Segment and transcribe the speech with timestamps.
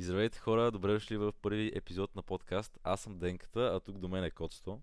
[0.00, 2.78] И здравейте хора, добре дошли в първи епизод на подкаст.
[2.82, 4.82] Аз съм Денката, а тук до мен е Коцто.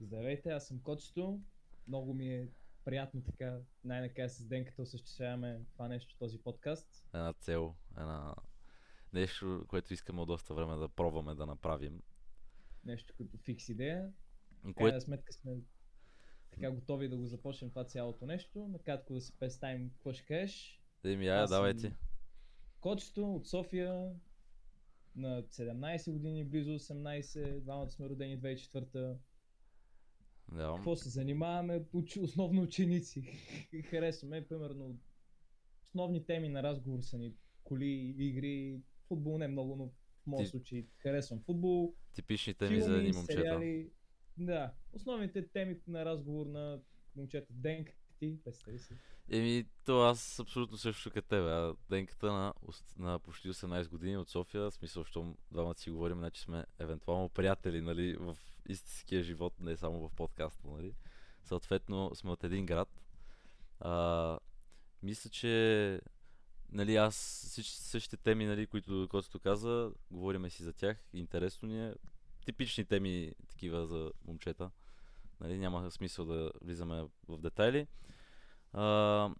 [0.00, 1.40] Здравейте, аз съм Коцто.
[1.88, 2.48] Много ми е
[2.84, 7.06] приятно така най-накрая с Денката осъществяваме това нещо, този подкаст.
[7.14, 8.34] Една цел, една
[9.12, 12.02] нещо, което искаме от доста време да пробваме да направим.
[12.84, 14.12] Нещо като фикс идея.
[14.62, 14.72] Кое...
[14.74, 15.56] крайна сметка сме
[16.50, 18.68] така готови да го започнем това цялото нещо.
[18.68, 20.82] Накратко да се представим какво ще кажеш.
[21.04, 21.92] Еми, ая, Аз съм- давай ти.
[22.80, 24.14] Кочето от София
[25.18, 29.16] на 17 години, близо 18, двамата сме родени 2004
[30.52, 30.72] Да.
[30.76, 31.84] Какво се занимаваме?
[32.20, 33.22] Основно ученици.
[33.84, 34.98] Харесваме, примерно,
[35.84, 40.50] основни теми на разговор са ни коли, игри, футбол не много, но в моят Ти-
[40.50, 43.32] случай харесвам футбол, Типичните ми за едни момчета.
[43.32, 43.90] сериали.
[44.36, 46.80] Да, основните теми на разговор на
[47.16, 47.46] момчета.
[47.50, 48.94] Денка, ти, представи си.
[49.30, 51.72] Еми, то аз абсолютно също като тебе.
[51.90, 52.54] Денката на,
[52.98, 57.80] на почти 18 години от София, смисъл, щом двамата си говорим, значи сме евентуално приятели,
[57.80, 58.36] нали, в
[58.68, 60.94] истинския живот, не само в подкаста, нали.
[61.42, 62.88] Съответно, сме от един град.
[63.80, 64.38] А,
[65.02, 66.00] мисля, че
[66.72, 67.14] нали, аз
[67.48, 70.96] всички същите теми, нали, които Костито каза, говориме си за тях.
[71.12, 71.94] Интересно ни е.
[72.44, 74.70] Типични теми такива за момчета.
[75.40, 77.86] Нали, няма смисъл да влизаме в детайли.
[78.72, 79.30] А,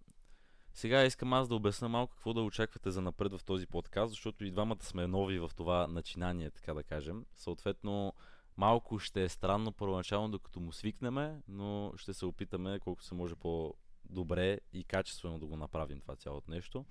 [0.74, 4.44] сега искам аз да обясна малко какво да очаквате за напред в този подкаст, защото
[4.44, 7.26] и двамата сме нови в това начинание, така да кажем.
[7.36, 8.12] Съответно,
[8.56, 13.34] малко ще е странно първоначално, докато му свикнеме, но ще се опитаме колко се може
[13.34, 16.84] по-добре и качествено да го направим това цялото нещо.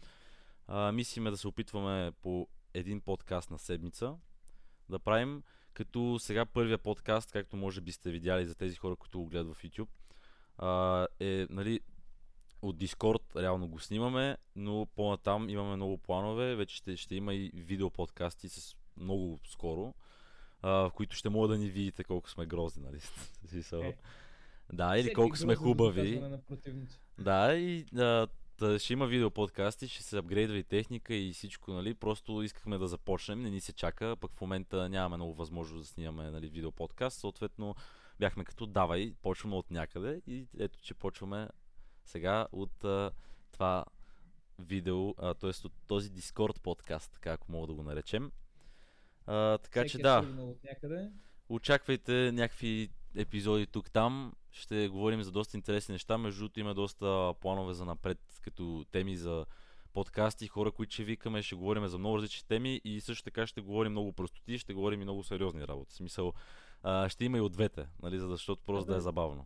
[0.67, 4.15] А, мислиме да се опитваме по един подкаст на седмица
[4.89, 5.43] да правим,
[5.73, 9.53] като сега първия подкаст, както може би сте видяли за тези хора, които го гледат
[9.53, 9.89] в YouTube,
[10.57, 11.79] а, е нали,
[12.61, 16.55] от Discord реално го снимаме, но по-натам имаме много планове.
[16.55, 19.93] Вече ще, ще има и видео подкасти с много скоро,
[20.61, 22.99] а, в които ще мога да ни видите колко сме грозни, нали?
[23.85, 23.97] Е.
[24.73, 26.23] да, или колко сме хубави.
[27.19, 28.27] Да, и а,
[28.57, 31.93] та, ще има видео подкасти, ще се апгрейдва и техника и всичко, нали?
[31.93, 35.87] Просто искахме да започнем, не ни се чака, пък в момента нямаме много възможност да
[35.87, 37.75] снимаме нали, видео подкаст, съответно
[38.19, 41.47] бяхме като давай, почваме от някъде и ето, че почваме
[42.07, 43.11] сега от а,
[43.51, 43.85] това
[44.59, 45.49] видео, т.е.
[45.65, 48.31] от този Discord подкаст, така ако мога да го наречем.
[49.25, 50.21] А, така Всеки че е да,
[50.63, 51.09] някъде.
[51.49, 54.33] очаквайте някакви епизоди тук-там.
[54.51, 56.17] Ще говорим за доста интересни неща.
[56.17, 59.45] Между другото има доста планове за напред, като теми за
[59.93, 63.61] подкасти, хора, които ще викаме, ще говорим за много различни теми и също така ще
[63.61, 65.93] говорим много простоти, ще говорим и много сериозни работи.
[65.93, 66.33] В смисъл,
[66.83, 69.01] а, ще има и от двете, нали, защото просто да е Да.
[69.01, 69.45] забавно.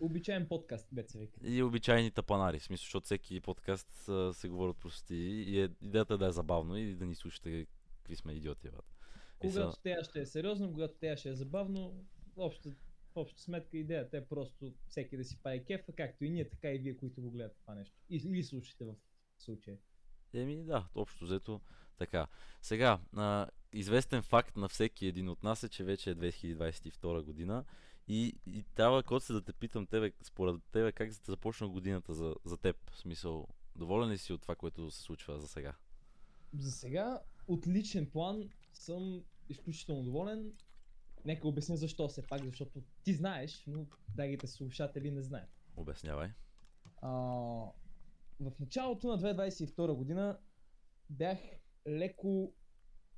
[0.00, 1.40] Обичаем подкаст, се вика.
[1.42, 5.70] И обичайни тапанари, в смисъл, защото всеки подкаст а, се говори от простоти и е,
[5.82, 7.66] идеята е да е забавно и да ни слушате
[7.98, 8.68] какви сме идиоти.
[8.70, 8.84] Бат.
[9.42, 12.04] Са- Когато тея ще е сериозно, когато тея ще е забавно,
[12.36, 16.48] общо, в обща сметка идеята е просто всеки да си прави кефа, както и ние,
[16.48, 17.96] така и вие, които го гледате това нещо.
[18.10, 18.94] И, или слушате в
[19.38, 19.76] случая.
[20.34, 21.60] Еми да, общо взето
[21.96, 22.26] така.
[22.62, 27.64] Сега, а, известен факт на всеки един от нас е, че вече е 2022 година
[28.08, 32.56] и, и трябва Коце да те питам тебе, според тебе, как започна годината за, за
[32.56, 32.90] теб?
[32.90, 35.74] В смисъл, доволен ли си от това, което се случва за сега?
[36.58, 40.52] За сега, от личен план съм изключително доволен.
[41.24, 45.50] Нека обясня защо все пак, защото ти знаеш, но дагите слушатели не знаят.
[45.76, 46.28] Обяснявай.
[47.02, 47.10] А,
[48.40, 50.38] в началото на 2022 година
[51.10, 51.38] бях
[51.88, 52.54] леко,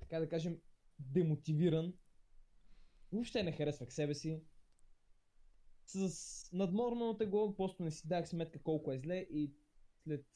[0.00, 0.60] така да кажем,
[0.98, 1.94] демотивиран.
[3.12, 4.42] Въобще не харесвах себе си.
[5.86, 9.52] С надморно тегло, просто не си дах сметка колко е зле и
[10.04, 10.26] след,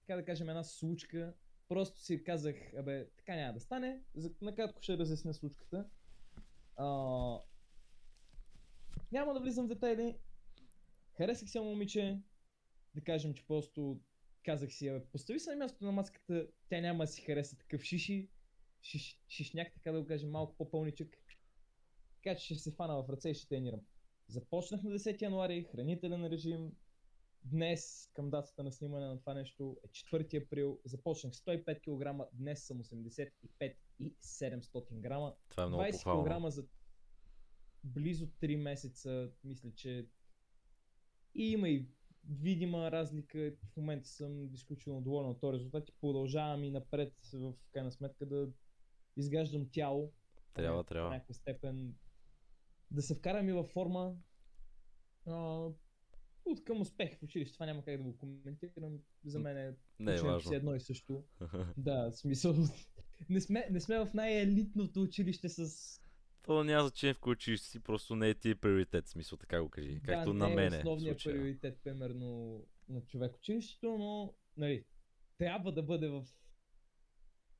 [0.00, 1.34] така да кажем, една случка,
[1.68, 4.02] просто си казах, абе, така няма да стане.
[4.14, 5.88] За, накратко ще разясня случката.
[6.76, 6.86] А,
[9.12, 10.18] няма да влизам в детайли.
[11.16, 12.20] Харесах се момиче,
[12.94, 14.00] да кажем, че просто
[14.44, 17.82] казах си, абе, постави се на мястото на маската, тя няма да си хареса такъв
[17.82, 18.28] шиши,
[18.82, 21.16] шиш, шишняк, така да го кажем, малко по-пълничък.
[22.14, 23.80] Така че ще се фана в ръце и ще тренирам.
[24.28, 26.72] Започнах на 10 януари, хранителен режим.
[27.44, 30.80] Днес, към датата на снимане на това нещо, е 4 април.
[30.84, 33.32] Започнах 105 кг, днес съм 85
[34.00, 35.34] и 700 грама.
[35.48, 36.24] Това е много 20 похвално.
[36.24, 36.64] кг за
[37.84, 40.06] близо 3 месеца, мисля, че
[41.34, 41.86] и има и
[42.30, 43.52] видима разлика.
[43.72, 48.26] В момента съм изключително доволен от този резултат и продължавам и напред в крайна сметка
[48.26, 48.48] да
[49.16, 50.12] изграждам тяло.
[50.54, 51.10] Трябва, В трябва.
[51.10, 51.94] някаква степен
[52.90, 54.16] да се вкарам и във форма.
[55.26, 55.68] А,
[56.44, 57.54] от към успех в училище.
[57.54, 58.98] Това няма как да го коментирам.
[59.24, 60.52] За мен е Не е си важно.
[60.52, 61.24] едно и също.
[61.76, 62.54] да, смисъл.
[63.28, 65.94] не, сме, не сме в най-елитното училище с...
[66.42, 69.62] То няма значение в кой училище си, просто не е ти е приоритет, смисъл така
[69.62, 70.00] го кажи.
[70.04, 74.84] Както да, на не мен е основният приоритет, примерно, на човек училището, но, нали,
[75.38, 76.24] трябва да бъде в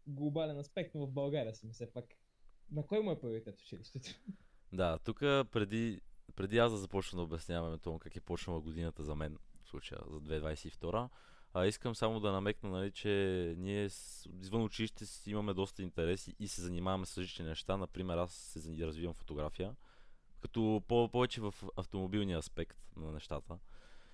[0.06, 2.04] глобален аспект, но в България съм все пак.
[2.70, 4.10] На кой му е приоритет училището?
[4.72, 6.00] Да, тук преди,
[6.36, 10.00] преди аз да започна да обясняваме това как е почнала годината за мен, в случая
[10.10, 11.08] за 2022,
[11.54, 13.88] а, искам само да намекна, нали, че ние
[14.40, 17.76] извън училище си имаме доста интереси и се занимаваме с различни неща.
[17.76, 19.76] Например, аз се развивам фотография,
[20.40, 23.58] като по- повече в автомобилния аспект на нещата.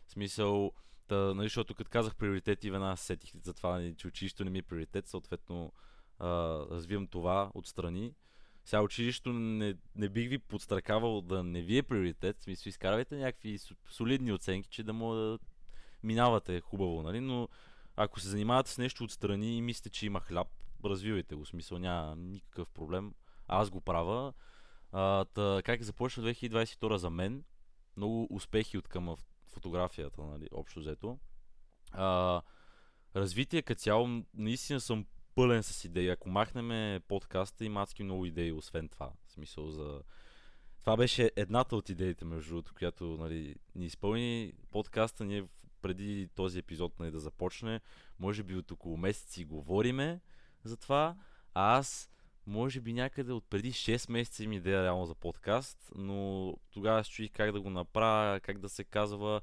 [0.07, 0.73] В смисъл,
[1.09, 4.51] та, нали, защото като казах приоритети, веднага се сетих за това, нали, че училището не
[4.51, 5.73] ми е приоритет, съответно
[6.19, 6.29] а,
[6.71, 8.15] развивам това отстрани.
[8.65, 13.17] Сега училището не, не бих ви подстракавал да не ви е приоритет, в смисъл изкарвайте
[13.17, 15.39] някакви со- солидни оценки, че да му да
[16.03, 17.21] минавате хубаво, нали?
[17.21, 17.49] Но
[17.97, 20.49] ако се занимавате с нещо отстрани и мислите, че има хляб,
[20.85, 23.15] развивайте го, смисъл няма никакъв проблем.
[23.49, 24.33] Аз го правя.
[24.93, 27.45] А, та, как започна 2022 за мен?
[27.97, 29.17] Много успехи от към
[29.49, 31.19] фотографията, нали, общо взето.
[31.93, 32.43] А,
[33.17, 36.09] развитие като цяло, наистина съм пълен с идеи.
[36.09, 39.13] Ако махнем подкаста, има адски много идеи, освен това.
[39.27, 40.03] В смисъл за...
[40.81, 45.25] Това беше едната от идеите, между другото, която нали, ни изпълни подкаста.
[45.25, 45.45] Ние
[45.83, 47.81] преди този епизод нали, да започне,
[48.19, 50.21] може би от около месеци говориме
[50.65, 51.17] за това,
[51.55, 52.11] а аз
[52.47, 57.11] може би някъде от преди 6 месеца ми идея реално за подкаст, но тогава се
[57.11, 59.41] чуих как да го направя, как да се казва,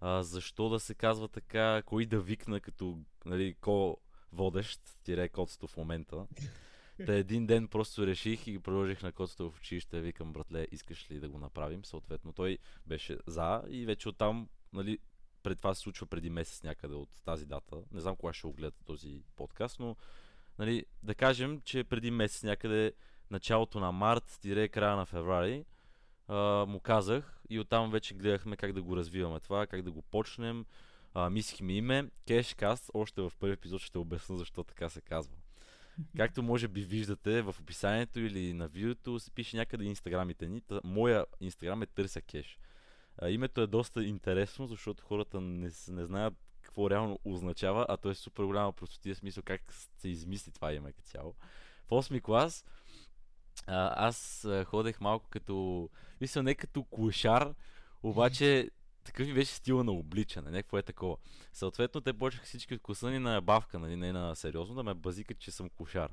[0.00, 3.98] а, защо да се казва така, кой да викна като нали, ко
[4.32, 6.26] водещ, тире котсто в момента.
[7.06, 11.20] Та един ден просто реших и продължих на котсто в училище, викам, братле, искаш ли
[11.20, 11.84] да го направим?
[11.84, 14.98] Съответно той беше за и вече оттам, нали,
[15.42, 17.76] пред това се случва преди месец някъде от тази дата.
[17.92, 19.96] Не знам кога ще го гледате този подкаст, но
[20.58, 22.92] нали, да кажем, че преди месец някъде
[23.30, 25.64] началото на март, тире края на феврари,
[26.28, 30.02] а, му казах и оттам вече гледахме как да го развиваме това, как да го
[30.02, 30.66] почнем.
[31.14, 35.34] А, мислихме име, Cashcast, още в първи епизод ще обясня защо така се казва.
[36.16, 40.60] Както може би виждате в описанието или на видеото се пише някъде инстаграмите ни.
[40.60, 42.58] Та, моя инстаграм е Търся Кеш.
[43.18, 48.10] А, името е доста интересно, защото хората не, не знаят какво реално означава, а то
[48.10, 51.34] е супер голяма простотия смисъл как се измисли това име като цяло.
[51.86, 52.64] В 8 клас
[53.66, 55.88] а, аз ходех малко като,
[56.20, 57.54] мисля не като клошар,
[58.02, 58.70] обаче
[59.04, 61.16] такъв ми беше стила на обличане, някакво е такова.
[61.52, 64.94] Съответно, те почнаха всички от класа ни на бавка, нали, не на сериозно, да ме
[64.94, 66.10] базикат, че съм клошар.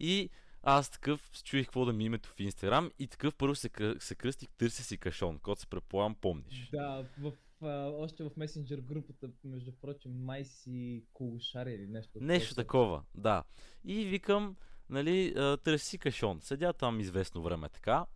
[0.00, 0.30] И
[0.62, 4.14] аз такъв чуих какво да ми е името в Инстаграм и такъв първо се, се
[4.14, 6.68] кръстих търся си кашон, който се предполагам помниш.
[6.72, 7.32] Да, в,
[7.62, 12.18] а, още в месенджер групата, между прочим, май си колушар или нещо.
[12.20, 13.44] Нещо такова, да.
[13.84, 14.56] И викам,
[14.88, 15.34] нали,
[15.64, 16.40] търси кашон.
[16.40, 18.06] Седя там известно време така.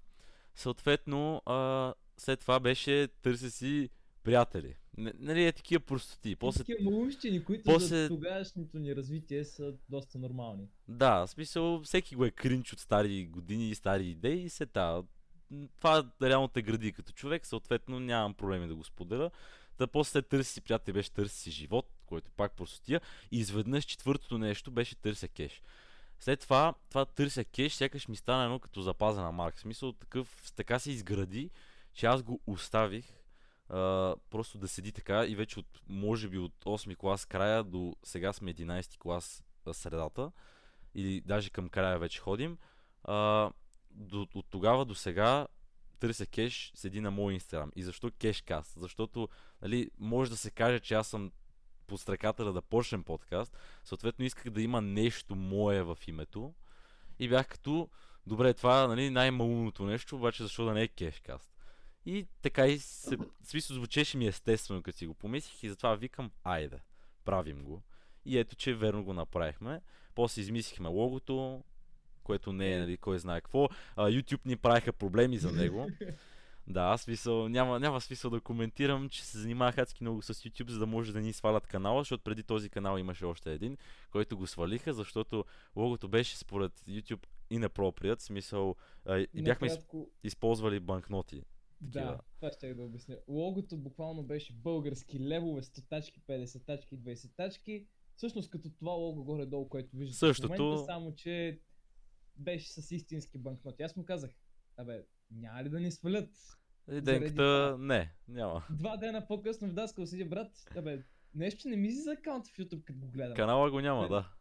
[0.55, 3.90] Съответно, а, след това беше търся си
[4.25, 4.75] приятели.
[4.99, 6.37] Н- Нали, е такива простоти.
[6.37, 10.69] После Такива малумщини, които после- за тогашното ни развитие са доста нормални.
[10.88, 14.67] Да, в смисъл, всеки го е кринч от стари години и стари идеи и се
[14.67, 15.03] та.
[15.76, 19.31] Това реално те гради като човек, съответно нямам проблеми да го споделя.
[19.76, 23.00] Та после търси си приятели беше търси си живот, който пак простотия.
[23.31, 25.62] И изведнъж четвъртото нещо беше търся кеш.
[26.20, 29.58] След това, това търся кеш, сякаш ми стана едно като запазена марка.
[29.58, 31.51] В смисъл такъв, така се изгради,
[31.94, 33.06] че аз го оставих
[33.69, 37.96] а, просто да седи така и вече от, може би от 8 клас края до
[38.03, 40.32] сега сме 11 клас средата
[40.94, 42.58] или даже към края вече ходим.
[43.05, 43.51] А,
[43.91, 45.46] до, от тогава до сега
[46.01, 47.72] търся кеш, седи на мой инстаграм.
[47.77, 48.72] И защо кешкаст?
[48.77, 49.29] Защото
[49.63, 51.32] нали, може да се каже, че аз съм
[51.87, 53.56] подстрекателя да почнем подкаст.
[53.84, 56.55] Съответно исках да има нещо мое в името.
[57.19, 57.89] И бях като,
[58.27, 61.57] добре, това нали, най-малумното нещо, обаче защо да не е кешкаст?
[62.06, 66.31] И така и се, смисъл звучеше ми естествено, като си го помислих и затова викам,
[66.44, 66.78] айде,
[67.24, 67.82] правим го.
[68.24, 69.81] И ето, че верно го направихме.
[70.14, 71.62] После измислихме логото,
[72.22, 73.69] което не е, нали, кой знае какво.
[73.96, 75.90] А, YouTube ни правиха проблеми за него.
[76.70, 80.78] Да, смисъл, няма, няма смисъл да коментирам, че се занимавах адски много с YouTube, за
[80.78, 83.76] да може да ни свалят канала, защото преди този канал имаше още един,
[84.10, 85.44] който го свалиха, защото
[85.76, 88.76] логото беше според YouTube inappropriate, смисъл
[89.06, 91.43] а, и бяхме Накратко, използвали банкноти.
[91.81, 93.17] Да, това ще да обясня.
[93.29, 97.87] Логото буквално беше български левове, 100 тачки, 50 тачки, 20 тачки.
[98.17, 100.55] Всъщност като това лого горе-долу, което виждате Същото.
[100.55, 101.61] в момента, само че
[102.37, 103.82] беше с истински банкноти.
[103.82, 104.31] Аз му казах,
[104.77, 106.31] абе, няма ли да ни свалят?
[107.03, 108.67] Денката, не, няма.
[108.70, 111.05] Два дена по-късно в Даскал седи брат, абе,
[111.35, 113.37] нещо не ми за акаунт в YouTube, като го гледам.
[113.37, 114.32] Канала го няма, да.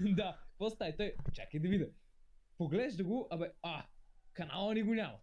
[0.16, 0.96] да, какво става?
[0.96, 1.88] Той, чакай да видя.
[2.58, 3.86] Поглежда го, абе, а,
[4.32, 5.18] канала ни го няма.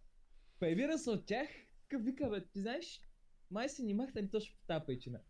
[0.58, 1.48] Появира се от тях,
[1.88, 3.00] какъв вика, бе, ти знаеш,
[3.50, 5.20] май се ни махта точно по тази пайчина.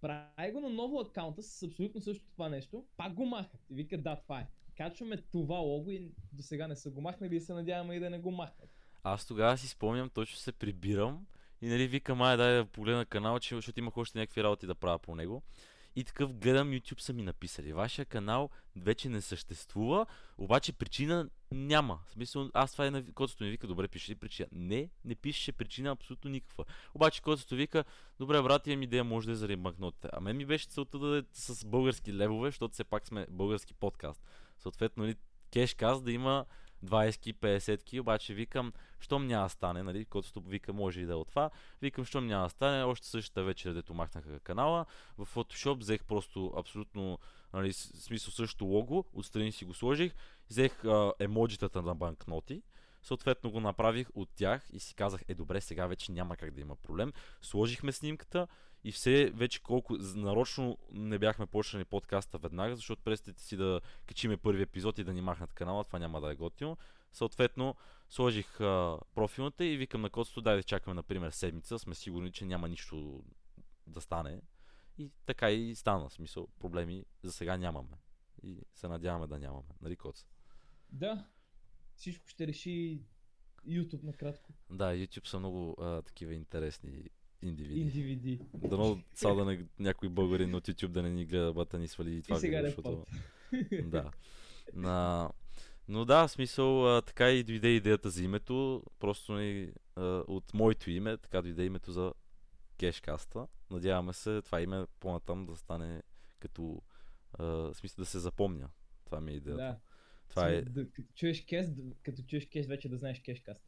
[0.00, 3.98] Прави го на ново аккаунта с абсолютно също това нещо, пак го махат и вика,
[3.98, 4.48] да, това е.
[4.76, 8.10] Качваме това лого и до сега не са го махнали и се надяваме и да
[8.10, 8.70] не го махнат.
[9.02, 11.26] Аз тогава си спомням, точно се прибирам
[11.60, 14.74] и нали викам, ай дай да погледна канала, че, защото имах още някакви работи да
[14.74, 15.42] правя по него.
[15.96, 17.72] И такъв гледам YouTube са ми написали.
[17.72, 20.06] Вашия канал вече не съществува,
[20.38, 21.98] обаче причина няма.
[22.06, 24.48] В смисъл, аз това е на котото ми вика, добре, пише ли причина?
[24.52, 26.64] Не, не пишеше причина абсолютно никаква.
[26.94, 27.84] Обаче котото вика,
[28.18, 30.08] добре, брат, имам идея, може да е заради банкнотите.
[30.12, 33.74] А мен ми беше целта да е с български левове, защото все пак сме български
[33.74, 34.22] подкаст.
[34.58, 35.14] Съответно, нали,
[35.50, 36.44] кешказ да има
[36.84, 41.16] 20-ки, 50-ки, обаче викам, щом няма да стане, нали, който вика, може и да е
[41.16, 41.50] от това,
[41.82, 44.86] викам, щом няма стане, още същата вечер, дето махнаха канала,
[45.18, 47.18] в Photoshop взех просто абсолютно,
[47.52, 50.14] нали, смисъл също лого, отстрани си го сложих,
[50.50, 52.62] взех а, емоджитата на банкноти,
[53.02, 56.60] съответно го направих от тях и си казах, е добре, сега вече няма как да
[56.60, 57.12] има проблем.
[57.42, 58.46] Сложихме снимката
[58.84, 64.36] и все вече колко нарочно не бяхме почнали подкаста веднага, защото представете си да качиме
[64.36, 66.76] първи епизод и да ни махнат канала, това няма да е готино.
[67.12, 67.74] Съответно,
[68.08, 72.44] сложих а, профилната и викам на котството, дай да чакаме, например, седмица, сме сигурни, че
[72.44, 73.24] няма нищо
[73.86, 74.40] да стане.
[74.98, 77.98] И така и стана, смисъл, проблеми за сега нямаме.
[78.42, 80.24] И се надяваме да нямаме, нали, Коц?
[80.92, 81.26] Да,
[81.96, 83.02] всичко ще реши
[83.66, 84.52] YouTube накратко.
[84.70, 87.10] Да, YouTube са много а, такива интересни
[87.48, 87.80] индивиди.
[87.80, 88.40] Индивиди.
[88.54, 92.16] Дано сега да не, някой българин от YouTube да не ни гледа, бата ни свали
[92.16, 93.04] и това И сега не защото...
[93.84, 94.10] да.
[94.74, 95.30] На...
[95.88, 98.82] Но да, в смисъл, а, така и дойде идеята за името.
[98.98, 102.12] Просто ни, а, от моето име, така дойде името за
[102.78, 103.46] кешкаста.
[103.70, 106.02] Надяваме се това име по-натам да стане
[106.38, 106.82] като,
[107.32, 108.68] а, в смисъл да се запомня.
[109.04, 109.62] Това ми е идеята.
[109.62, 109.76] Да.
[110.28, 110.64] Това е...
[110.64, 111.66] Като чуеш кеш,
[112.02, 113.62] като чуеш кеш, вече да знаеш кешкаст.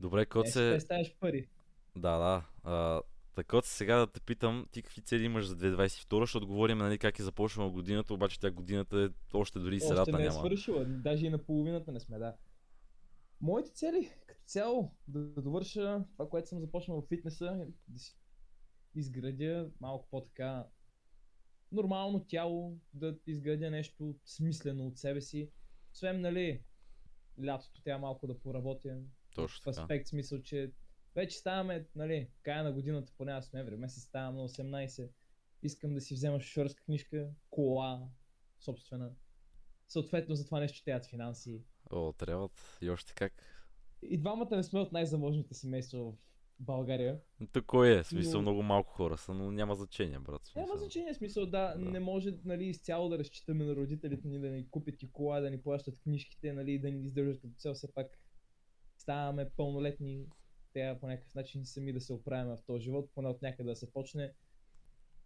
[0.00, 0.72] Добре, кот Е, се...
[0.74, 0.80] се...
[0.80, 1.48] ставаш пари.
[1.96, 2.46] Да, да.
[2.64, 3.02] А,
[3.34, 7.18] така сега да те питам, ти какви цели имаш за 2022, защото говорим нали, как
[7.18, 10.84] е започнала годината, обаче тя годината е още дори и Още средата не е свършила,
[10.84, 12.36] даже и на половината не сме, да.
[13.40, 18.16] Моите цели, като цяло, да, да довърша това, което съм започнал в фитнеса, да си
[18.94, 20.66] изградя малко по-така
[21.72, 25.50] нормално тяло, да изградя нещо смислено от себе си.
[25.92, 26.62] Освен, нали,
[27.44, 28.98] лятото трябва малко да поработя.
[29.34, 29.82] Точно в така.
[29.82, 30.72] аспект смисъл, че
[31.14, 35.10] вече ставаме, нали, края на годината, поне аз ноември, месец ставам на 18.
[35.62, 38.08] Искам да си взема шофьорска книжка, кола,
[38.60, 39.10] собствена.
[39.88, 41.62] Съответно за това нещо трябват финанси.
[41.90, 42.78] О, трябват.
[42.80, 43.32] И още как.
[44.02, 46.14] И двамата не сме от най-заможните семейства в
[46.58, 47.20] България.
[47.52, 48.04] То кой е?
[48.04, 50.46] Смисъл, Но- много малко хора са, но няма значение, брат.
[50.46, 50.78] в Няма Смисъл.
[50.78, 51.78] значение, смисъл да, Да.
[51.80, 55.50] не може нали, изцяло да разчитаме на родителите ни да ни купят и кола, да
[55.50, 57.74] ни плащат книжките, нали, да ни издържат като цел.
[57.74, 58.06] Все пак
[58.98, 60.26] ставаме пълнолетни,
[60.72, 63.76] трябва по някакъв начин сами да се оправим в този живот, поне от някъде да
[63.76, 64.32] се почне.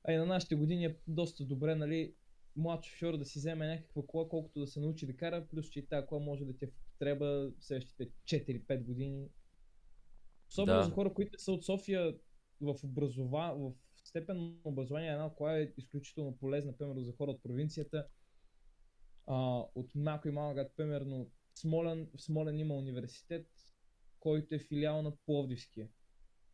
[0.05, 2.15] А и на нашите години е доста добре, нали,
[2.57, 5.79] млад шофьор да си вземе някаква кола, колкото да се научи да кара, плюс че
[5.79, 9.29] и тази кола може да ти е употреба следващите 4-5 години.
[10.49, 10.85] Особено Да.
[10.85, 12.15] за хора, които са от София
[12.61, 13.55] в, образова...
[13.59, 13.73] в
[14.09, 18.07] степен на образование, една кола е изключително полезна, примерно за хора от провинцията.
[19.27, 23.47] А, от малко и малък град, примерно Смолен, в Смолен има университет,
[24.25, 25.89] който е филиал на Пловдивския.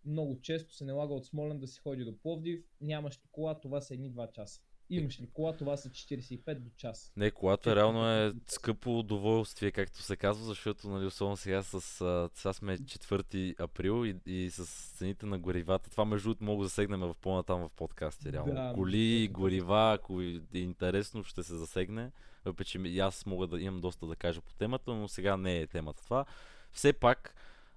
[0.05, 2.65] Много често се налага от Смолен да се ходи до Пловдив.
[2.81, 4.61] Нямаш ли кола, това са едни 2 часа.
[4.93, 7.13] Имаш ли кола, това са 45 до час.
[7.17, 11.81] Не, колата реално е скъпо удоволствие, както се казва, защото, нали, особено сега с...
[12.35, 15.91] Сега сме 4 април и, и с цените на горивата.
[15.91, 18.55] Това между другото мога да засегнем в по-натам в подкасти, реално.
[18.55, 19.41] Да, Коли, точно.
[19.41, 22.13] горива, ако е интересно, ще се засегне.
[22.45, 25.67] Въпреки, че аз мога да имам доста да кажа по темата, но сега не е
[25.67, 26.25] темата това.
[26.73, 27.35] Все пак,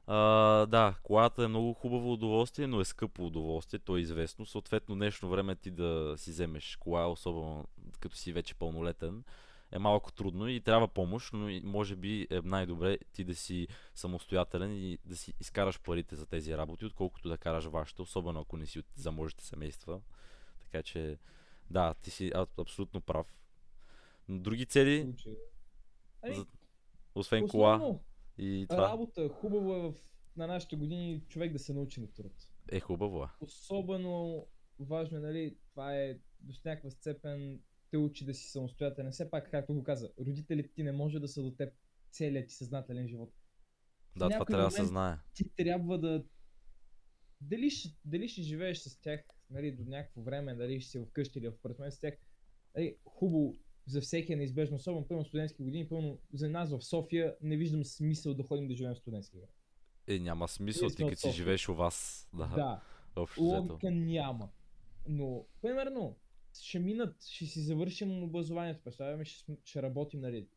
[0.08, 0.18] а,
[0.66, 4.46] да, колата е много хубаво удоволствие, но е скъпо удоволствие, то е известно.
[4.46, 7.68] Съответно, днешно време ти да си вземеш кола, особено
[8.00, 9.24] като си вече пълнолетен,
[9.72, 14.76] е малко трудно и трябва помощ, но може би е най-добре ти да си самостоятелен
[14.76, 18.66] и да си изкараш парите за тези работи, отколкото да караш вашите, особено ако не
[18.66, 20.02] си от заможните семейства.
[20.60, 21.18] Така че,
[21.70, 23.28] да, ти си абсолютно прав.
[24.30, 25.14] Други цели.
[26.22, 26.46] Ами, За-
[27.16, 28.04] освен кола основно,
[28.38, 29.94] и това, работа, хубаво е в,
[30.38, 32.34] на нашите години човек да се научи на труд.
[32.72, 33.24] е хубаво.
[33.24, 33.28] е.
[33.40, 34.46] Особено
[34.80, 37.62] важно е, нали, това е до някаква степен
[37.92, 39.12] те учи да си самостоятелен.
[39.12, 41.74] Все пак, както го каза, родителите ти не може да са до теб
[42.12, 43.34] целият ти съзнателен живот.
[44.16, 45.18] Да, това трябва да се знае.
[45.34, 46.24] Ти трябва да...
[47.42, 51.40] Дали ще, дали ще живееш с тях нали, до някакво време, дали ще си вкъщи
[51.40, 52.14] или в апартамент с тях,
[52.76, 57.36] нали, хубаво за всеки е неизбежно, особено пълно студентски години, пълно за нас в София
[57.42, 59.50] не виждам смисъл да ходим да живеем в студентски град.
[60.08, 62.30] Е, няма смисъл, ти като си живееш у вас.
[62.34, 62.82] Да,
[63.16, 64.50] Да, логика няма.
[65.08, 66.18] Но, примерно,
[66.62, 70.48] ще минат, ще си завършим образованието, представяме, ще, ще работим, нали,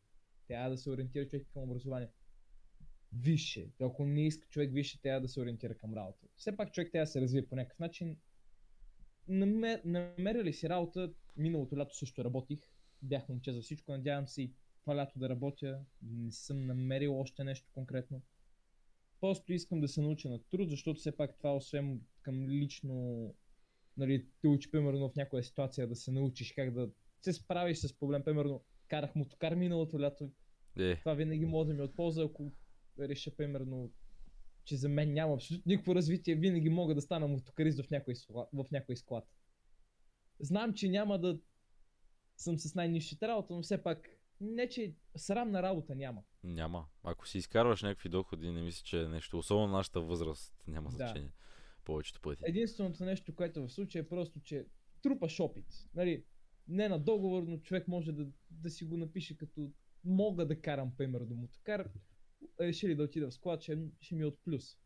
[0.47, 2.09] трябва да се ориентира човек към образование.
[3.13, 3.69] Висше.
[3.81, 6.27] Ако не иска човек висше, трябва да се ориентира към работа.
[6.35, 8.17] Все пак човек трябва да се развие по някакъв начин.
[9.27, 12.59] Намер, намеря ли си работа, миналото лято също работих.
[13.01, 14.51] Бях момче за всичко, надявам се и
[14.81, 15.79] това лято да работя.
[16.01, 18.21] Не съм намерил още нещо конкретно.
[19.21, 23.33] Просто искам да се науча на труд, защото все пак това освен към лично
[23.97, 26.89] нали, те учи примерно в някоя ситуация да се научиш как да
[27.21, 28.23] се справиш с проблем.
[28.23, 30.31] Примерно, карах мотокар миналото лято.
[30.79, 32.51] Е, Това винаги може да ми е от полза, ако
[32.99, 33.91] реша примерно,
[34.63, 38.13] че за мен няма абсолютно никакво развитие, винаги мога да стана мотокарист в някой,
[38.53, 39.27] в някой склад.
[40.39, 41.39] Знам, че няма да
[42.37, 44.09] съм с най-низшата работа, но все пак
[44.41, 46.23] не, че срамна работа няма.
[46.43, 46.85] няма.
[47.03, 49.37] Ако си изкарваш някакви доходи, не мисля, че е нещо.
[49.37, 50.95] Особено нашата възраст няма Да.
[50.95, 51.31] значение.
[51.83, 52.43] Повечето пъти.
[52.45, 54.65] Единственото нещо, което в случая е просто, че
[55.01, 55.65] трупаш опит.
[55.95, 56.23] Нали,
[56.67, 59.71] не на договор, но човек може да, да си го напише като
[60.03, 61.89] мога да карам, примерно, мотокар.
[62.61, 64.77] Решили да отида в склад, ще, ще ми е от плюс.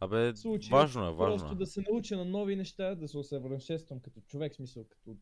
[0.00, 1.56] Абе, В случая важно е, важно Просто е.
[1.56, 5.16] да се науча на нови неща, да се усъвършенствам като човек, смисъл като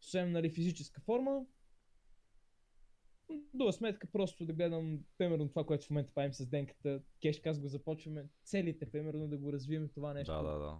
[0.00, 1.46] освен нали, физическа форма.
[3.54, 7.68] До сметка просто да гледам, примерно това, което в момента правим с денката, кешказ го
[7.68, 10.32] започваме, целите, примерно да го развием това нещо.
[10.32, 10.78] Да, да, да.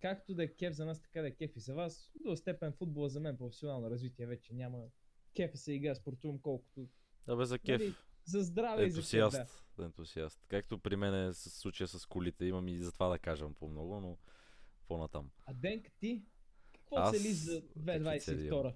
[0.00, 2.10] както да е кеф за нас, така да е кеф и за вас.
[2.24, 4.78] До степен футбола за мен професионално развитие вече няма.
[5.36, 6.88] Кефа се игра, спортувам колкото.
[7.26, 7.80] Абе, за кеф.
[7.80, 9.16] Нали, за здраве и за кеф, да.
[9.18, 9.64] ентусиаст.
[9.80, 10.44] ентусиаст.
[10.48, 12.44] Както при мен е с случая с колите.
[12.44, 14.18] Имам и за това да кажем по-много, но
[14.88, 15.30] по-натам.
[15.46, 16.24] А Денк, ти?
[16.94, 18.60] Какво Аз цели за какви цели имам?
[18.60, 18.74] 2022?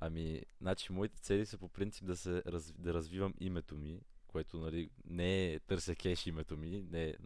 [0.00, 4.58] Ами, значи, моите цели са по принцип да, се раз, да развивам името ми, което,
[4.58, 7.14] нали, не е търся кеш името ми, не е...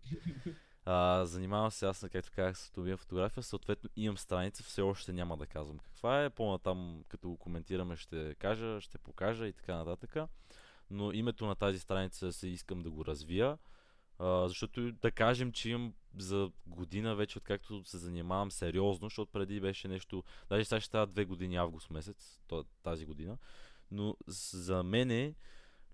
[0.88, 5.36] А, занимавам се аз, както казах, с фотография, фотография, съответно имам страница, все още няма
[5.36, 10.16] да казвам каква е, по-натам, като го коментираме, ще кажа, ще покажа и така нататък.
[10.90, 13.58] Но името на тази страница се искам да го развия,
[14.20, 19.88] защото да кажем, че имам за година вече, откакто се занимавам сериозно, защото преди беше
[19.88, 22.40] нещо Даже сега ще става две години август месец,
[22.82, 23.38] тази година.
[23.90, 25.34] Но за мене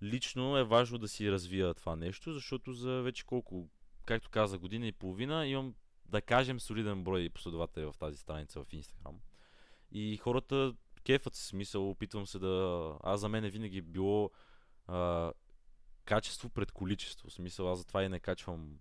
[0.01, 3.69] лично е важно да си развия това нещо, защото за вече колко,
[4.05, 8.67] както каза, година и половина имам, да кажем, солиден брой последователи в тази страница в
[8.67, 9.15] Instagram.
[9.91, 12.97] И хората кефът се смисъл, опитвам се да...
[13.03, 14.31] Аз за мен е винаги било
[14.87, 15.31] а,
[16.05, 17.29] качество пред количество.
[17.29, 18.77] В смисъл, аз затова и не качвам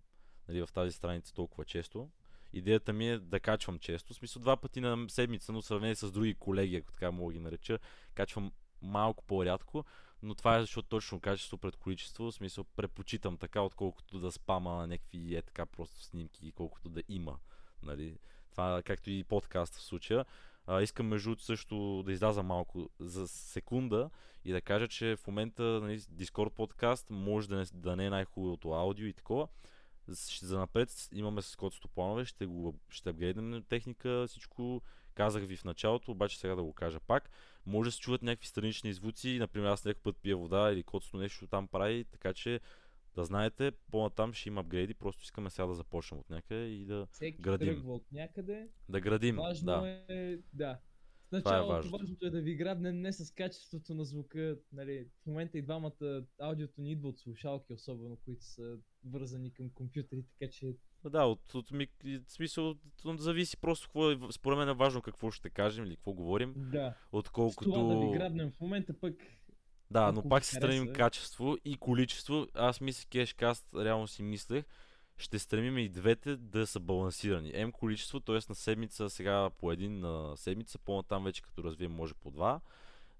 [0.49, 2.11] нали, в тази страница толкова често.
[2.53, 4.15] Идеята ми е да качвам често.
[4.15, 7.33] В смисъл два пъти на седмица, но в сравнение с други колеги, ако така мога
[7.33, 7.79] да ги нареча,
[8.15, 9.85] качвам малко по-рядко,
[10.23, 14.73] но това е защото точно качество пред количество, в смисъл предпочитам така, отколкото да спама
[14.73, 17.39] на някакви е така просто снимки, колкото да има.
[17.83, 18.19] Нали?
[18.51, 20.25] Това както и подкаст в случая.
[20.67, 24.11] А, искам между също да изляза малко за секунда
[24.45, 28.11] и да кажа, че в момента нали, Discord подкаст може да не, да не е
[28.11, 29.49] най-хубавото аудио и такова.
[30.43, 34.83] За напред имаме с кодството планове, ще, го, ще апгрейднем техника, всичко
[35.15, 37.31] казах ви в началото, обаче сега да го кажа пак.
[37.67, 41.23] Може да се чуват някакви странични звуци, например аз някакъв път пия вода или кодството
[41.23, 42.61] нещо там прави, така че
[43.15, 47.07] да знаете, по-натам ще има апгрейди, просто искаме сега да започнем от някъде и да,
[47.07, 47.69] Всеки Градим.
[47.69, 48.69] тръгва от някъде.
[48.89, 49.37] да градим.
[49.37, 50.05] Важно да.
[50.09, 50.79] е, да.
[51.23, 51.99] В Това е началото важното.
[51.99, 54.59] важното е да ви грабне не с качеството на звука.
[54.73, 59.71] Нали, в момента и двамата аудиото ни идва от слушалки, особено които са вързани към
[59.71, 62.71] компютъри, така че Да, от, от ми, и в смисъл,
[63.05, 66.55] от- зависи просто какво е, според мен е важно какво ще кажем или какво говорим,
[66.57, 66.95] да.
[67.03, 67.71] С отколкото...
[67.71, 69.15] това да ви грабнем в момента пък
[69.93, 70.93] Да, но пак се стремим хареса.
[70.93, 72.47] качество и количество.
[72.55, 74.65] Аз мисля, Кешкаст, реално си мислех,
[75.17, 77.65] ще стремим и двете да са балансирани.
[77.65, 78.39] М количество, т.е.
[78.49, 82.61] на седмица сега по един на седмица, по-натам вече като развием може по два.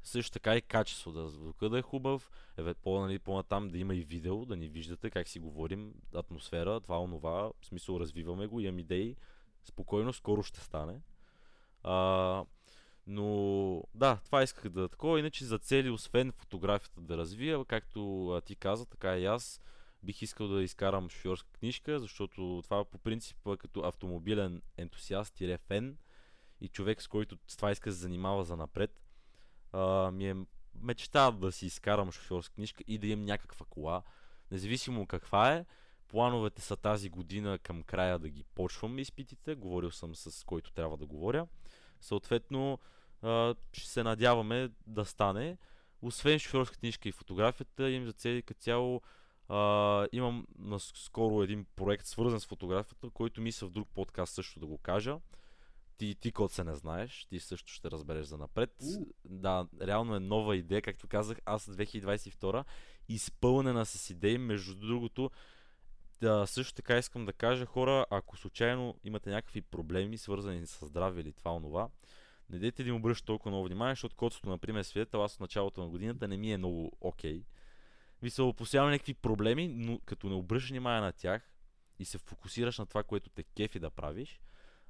[0.05, 3.95] Също така и качество, да звука да е хубав, еве, по, нали, по-натам да има
[3.95, 8.61] и видео, да ни виждате как си говорим, атмосфера, това, онова, в смисъл развиваме го,
[8.61, 9.17] имам идеи,
[9.65, 11.01] спокойно, скоро ще стане.
[11.83, 12.45] А,
[13.07, 15.19] но да, това исках да такова.
[15.19, 19.61] Иначе за цели, освен фотографията да развия, както ти каза, така и аз
[20.03, 25.97] бих искал да изкарам шофьорска книжка, защото това по принцип като автомобилен ентусиаст, тире фен
[26.61, 29.03] и човек с който с това иска да се занимава за напред,
[30.13, 30.37] ми е
[30.75, 34.03] мечта да си изкарам шофьорска книжка и да имам някаква кола,
[34.51, 35.65] независимо каква е.
[36.09, 39.55] Плановете са тази година към края да ги почвам изпитите.
[39.55, 41.47] Говорил съм с който трябва да говоря.
[42.03, 42.79] Съответно,
[43.23, 45.59] а, ще се надяваме да стане.
[46.03, 49.03] Освен шофьорска книжка и фотографията, имам за цели като цяло
[49.49, 54.67] а, имам наскоро един проект свързан с фотографията, който мисля в друг подкаст също да
[54.67, 55.19] го кажа.
[55.97, 58.75] Ти, ти код се не знаеш, ти също ще разбереш за напред.
[58.83, 59.07] У.
[59.25, 62.65] Да, реално е нова идея, както казах, аз 2022
[63.09, 65.31] изпълнена с идеи, между другото,
[66.23, 71.21] да, също така искам да кажа хора, ако случайно имате някакви проблеми, свързани с здраве
[71.21, 71.89] или това онова,
[72.51, 75.81] не дайте да им обръща толкова много внимание, защото котството, например, свидетел, аз от началото
[75.81, 77.41] на годината не ми е много окей.
[77.41, 77.45] Okay.
[78.23, 81.55] Ви се опосявам някакви проблеми, но като не обръщаш внимание на тях
[81.99, 84.41] и се фокусираш на това, което те кефи да правиш,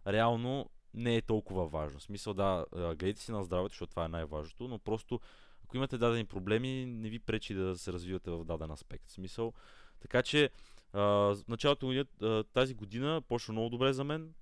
[0.06, 1.98] реално не е толкова важно.
[1.98, 5.20] В смисъл да, гледайте си на здравето, защото това е най-важното, но просто
[5.64, 9.08] ако имате дадени проблеми, не ви пречи да се развивате в даден аспект.
[9.08, 9.52] В смисъл,
[10.00, 10.50] така че
[10.92, 14.34] а, началото на тази година почна много добре за мен.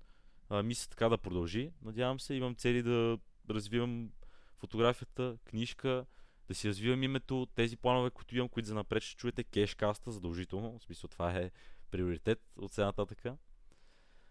[0.49, 2.33] А, мисля така да продължи, надявам се.
[2.33, 3.17] Имам цели да
[3.49, 4.11] развивам
[4.57, 6.05] фотографията, книжка,
[6.47, 10.79] да си развивам името, тези планове, които имам, които за напред ще чуете кешкаста задължително.
[10.79, 11.51] В смисъл това е
[11.91, 13.25] приоритет от сега нататък.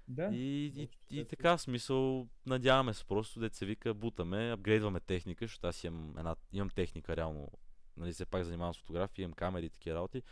[0.09, 0.31] Да.
[0.33, 1.29] И, и, и взето.
[1.29, 6.37] така, в смисъл, надяваме се просто, се вика, бутаме, апгрейдваме техника, защото аз имам, една,
[6.53, 7.49] имам техника реално,
[7.97, 10.23] нали, все пак занимавам с фотография, имам камери и такива работи,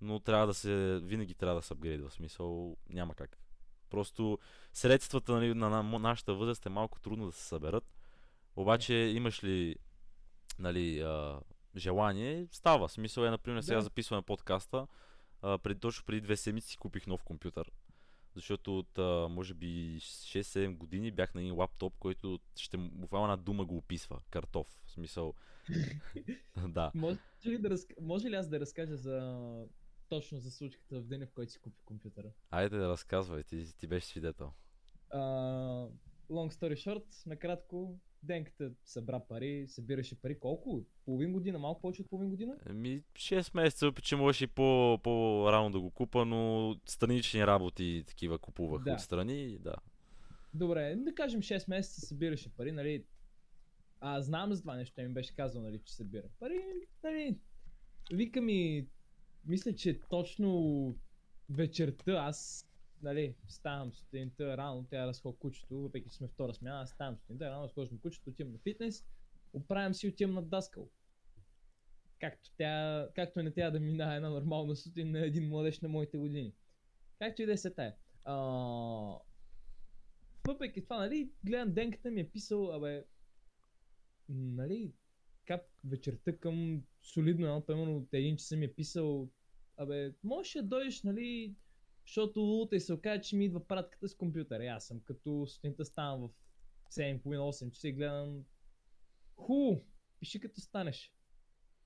[0.00, 3.38] но трябва да се, винаги трябва да се апгрейдва, в смисъл, няма как.
[3.90, 4.38] Просто
[4.72, 7.84] средствата нали, на, на, нашата възраст е малко трудно да се съберат,
[8.56, 9.76] обаче имаш ли
[10.58, 11.40] нали, а,
[11.76, 12.88] желание, става.
[12.88, 13.82] Смисъл е, например, сега Да.
[13.82, 14.86] записваме подкаста,
[15.42, 17.70] а, преди, точно преди две седмици си купих нов компютър.
[18.34, 23.36] Защото от, а, може би, 6-7 години бях на един лаптоп, който ще буквално една
[23.36, 24.20] дума го описва.
[24.30, 24.82] Картоф.
[24.86, 25.34] В смисъл.
[26.68, 26.92] да.
[26.94, 27.92] Може ли, да разк...
[28.00, 29.46] Може ли аз да разкажа за
[30.08, 32.28] точно за случката в деня, в който си купи компютъра?
[32.50, 34.52] Айде да разказвай, ти, ти беше свидетел.
[35.14, 35.90] Uh,
[36.30, 40.84] long story short, накратко, Денката събра пари, събираше пари колко?
[41.04, 42.56] Половин година, малко повече от половин година?
[42.70, 48.38] Еми, 6 месеца, че можеше и по, по-рано да го купа, но странични работи такива
[48.38, 48.92] купувах Да.
[48.92, 49.58] отстрани.
[49.58, 49.74] Да.
[50.54, 53.04] Добре, да кажем 6 месеца събираше пари, нали?
[54.00, 56.64] А знам за това нещо, ми беше казал, нали, че събира пари,
[57.04, 57.38] нали?
[58.12, 58.86] Вика ми,
[59.44, 60.94] мисля, че точно
[61.50, 62.68] вечерта аз,
[63.02, 67.50] нали, ставам сутринта рано, тя разход кучето, въпреки че сме втора смяна, аз ставам сутринта
[67.50, 69.04] рано, разхождам кучето, отивам на фитнес,
[69.52, 70.90] оправям си и отивам на даскал.
[72.20, 76.18] Както, тя, както не трябва да минава една нормална сутрин на един младеж на моите
[76.18, 76.54] години.
[77.18, 77.96] Както и да е се тая.
[78.24, 78.34] А,
[80.46, 83.04] въпреки това, нали, гледам Денката ми е писал, абе,
[84.28, 84.92] нали,
[85.48, 89.28] кап вечерта към солидно, едно, примерно от един часа ми е писал,
[89.76, 91.54] абе, можеш да дойдеш, нали,
[92.06, 94.64] защото утре се окаже, че ми идва пратката с компютъра.
[94.64, 96.30] И аз съм като сутринта ставам в
[96.90, 98.44] 7.30-8 часа и гледам,
[99.36, 99.80] ху,
[100.20, 101.12] пиши като станеш.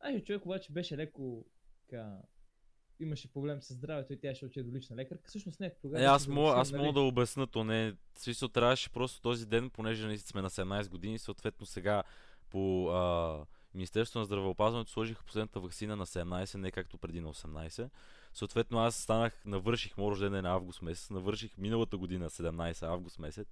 [0.01, 1.47] Ай, човек обаче беше леко,
[1.81, 2.19] така,
[3.01, 5.29] имаше проблем с здравето и тя ще отиде до лична лекарка.
[5.29, 6.05] Всъщност не, тогава.
[6.05, 7.95] Е, аз мога, аз завършил, мога нали, да обясна, то не.
[8.19, 12.03] Смисъл трябваше просто този ден, понеже нали сме на 17 години, съответно сега
[12.53, 17.89] по а, Министерството на здравеопазването сложиха последната вакцина на 17, не както преди на 18.
[18.35, 23.19] Съответно аз станах, навърших моят рожден ден на август месец, навърших миналата година 17 август
[23.19, 23.49] месец.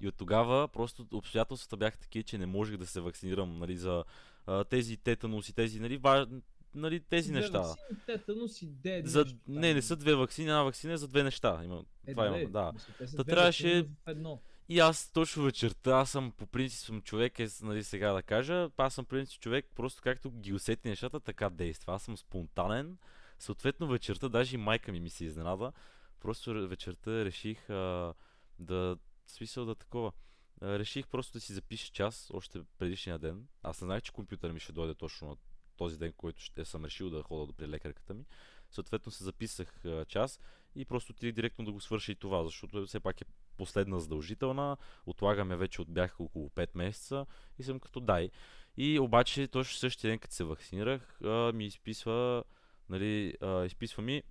[0.00, 4.04] И от тогава просто обстоятелствата бяха такива, че не можех да се вакцинирам нали, за
[4.46, 6.26] а, тези тетанус и тези, нали, важ...
[6.74, 7.58] нали, тези две неща.
[7.58, 9.02] ваксини, Тетанус и Д.
[9.04, 9.18] За...
[9.24, 9.54] нещо там.
[9.54, 11.60] Не, не са две вакцини, една вакцина е за две неща.
[11.64, 11.84] Има...
[12.06, 12.72] Е, това да, имам, да.
[12.72, 14.40] мисля, те са Та две трябваше- в едно.
[14.72, 18.70] И аз точно вечерта, аз съм по принцип съм човек, е, нали сега да кажа,
[18.76, 21.94] аз съм принцип човек, просто както ги усети нещата, така действа.
[21.94, 22.98] Аз съм спонтанен.
[23.38, 25.72] Съответно вечерта, даже и майка ми ми се изненада,
[26.20, 28.14] просто вечерта реших а,
[28.58, 30.12] да, смисъл да такова,
[30.60, 33.46] а, реших просто да си запиша час още предишния ден.
[33.62, 35.36] Аз не знаех, че компютър ми ще дойде точно на
[35.76, 38.24] този ден, който ще съм решил да хода при лекарката ми.
[38.70, 40.40] Съответно се записах а, час
[40.74, 43.24] и просто отидох директно да го свърша и това, защото все пак е
[43.62, 47.26] последна задължителна, отлагаме вече от бях около 5 месеца
[47.58, 48.30] и съм като дай.
[48.76, 51.20] И обаче точно същия ден, като се вакцинирах,
[51.54, 52.44] ми изписва,
[52.88, 54.22] нали, а, изписва ми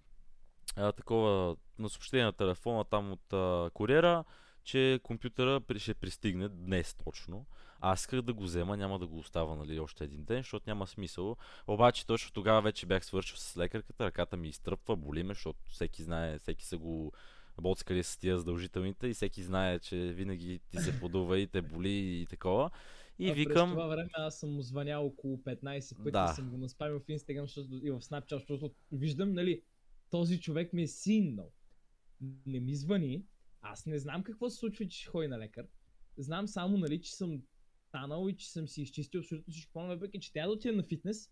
[0.76, 4.24] а, такова на съобщение на телефона там от а, куриера,
[4.63, 7.46] че компютъра ще пристигне днес точно.
[7.82, 10.88] Аз исках да го взема, няма да го оставя нали, още един ден, защото няма
[10.88, 11.38] смисъл.
[11.67, 16.04] Обаче точно тогава вече бях свършил с лекарката, ръката ми изтръпва, боли ме, защото всеки
[16.04, 17.12] знае, всеки са го
[17.61, 22.21] боцкали с тия задължителните и всеки знае, че винаги ти се подува и те боли
[22.21, 22.71] и такова.
[23.19, 23.69] И а викам...
[23.69, 26.27] През това време аз съм му звънял около 15 пъти Да.
[26.27, 29.61] съм го наспамил в Instagram защото, и в Snapchat, защото виждам, нали,
[30.09, 31.51] този човек ми е синнал.
[32.45, 33.25] Не ми звъни,
[33.61, 35.65] аз не знам какво се случва, че ще ходи на лекар.
[36.17, 37.41] Знам само, нали, че съм
[37.87, 40.83] станал и че съм си изчистил абсолютно всичко планове, въпреки че тя да отида на
[40.83, 41.29] фитнес,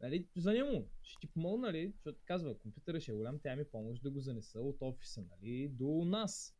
[0.00, 3.64] нали, звъня му, ще ти помогна, нали, защото казва, компютъра ще е голям, тя ми
[3.64, 6.56] помощ да го занеса от офиса, нали, до нас.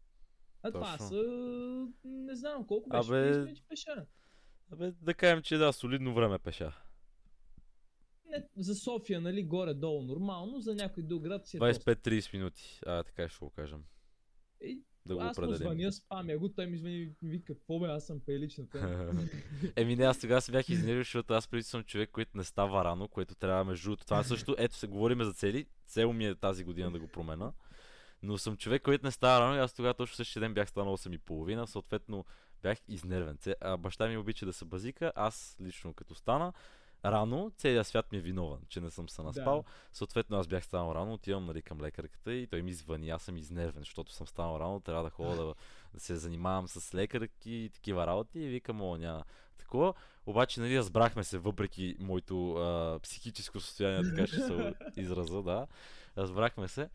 [0.62, 1.22] А това са,
[2.05, 4.07] не знам колко беше, Абе, 30 минути пеша.
[4.72, 6.72] Абе, да кажем, че да, солидно време пеша.
[8.31, 11.94] Не, за София, нали, горе-долу нормално, за някой друг град си е доста.
[11.94, 12.81] 25-30 минути.
[12.87, 13.85] А, така ще го кажем.
[14.61, 15.73] И, Да го аз му определим.
[15.73, 19.12] звъня, спамя го, той ми звъни и вика, какво бе, аз съм пеличната.
[19.77, 22.85] Еми не, аз тогава се бях изнервил, защото аз преди съм човек, който не става
[22.85, 24.05] рано, което трябва между другото.
[24.05, 27.53] Това също, ето се говориме за цели, цел ми е тази година да го промена.
[28.23, 30.97] Но съм човек, който не става рано и аз тогава точно същия ден бях станал
[30.97, 32.25] 8.30, съответно
[32.62, 33.38] бях изнервен.
[33.61, 36.53] А баща ми обича да се базика, аз лично като стана
[37.05, 39.63] рано, целият свят ми е виновен, че не съм се наспал.
[39.63, 39.73] Да.
[39.93, 43.37] Съответно аз бях станал рано, отивам нали, към лекарката и той ми звъни, аз съм
[43.37, 45.55] изнервен, защото съм станал рано, трябва да ходя да,
[45.95, 49.25] да се занимавам с лекарки и такива работи и викам, о, няма
[49.59, 49.95] такова.
[50.27, 55.67] Обаче, нали, разбрахме се, въпреки моето а, психическо състояние, така ще се израза, да.
[56.17, 56.91] Разбрахме се.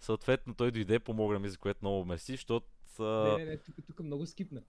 [0.00, 2.66] Съответно, той дойде, помогна ми, за което много мерси, защото...
[2.98, 4.62] Не, А, не, не, тук, тук много скипна.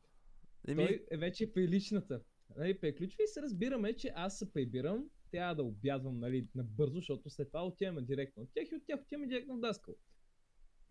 [0.68, 2.22] еми, Той е вече при личната.
[2.58, 7.30] Нали, приключва и се разбираме, че аз се прибирам, трябва да обядвам нали, набързо, защото
[7.30, 9.96] след това отиваме директно от тях и от тях отиваме директно в Даскал.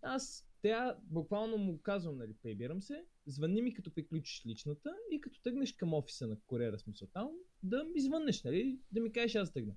[0.01, 5.41] Аз тя буквално му казвам, нали, прибирам се, звъни ми като приключиш личната и като
[5.41, 7.31] тръгнеш към офиса на куриера, смисъл там,
[7.63, 9.75] да ми звъннеш, нали, да ми кажеш аз тръгна.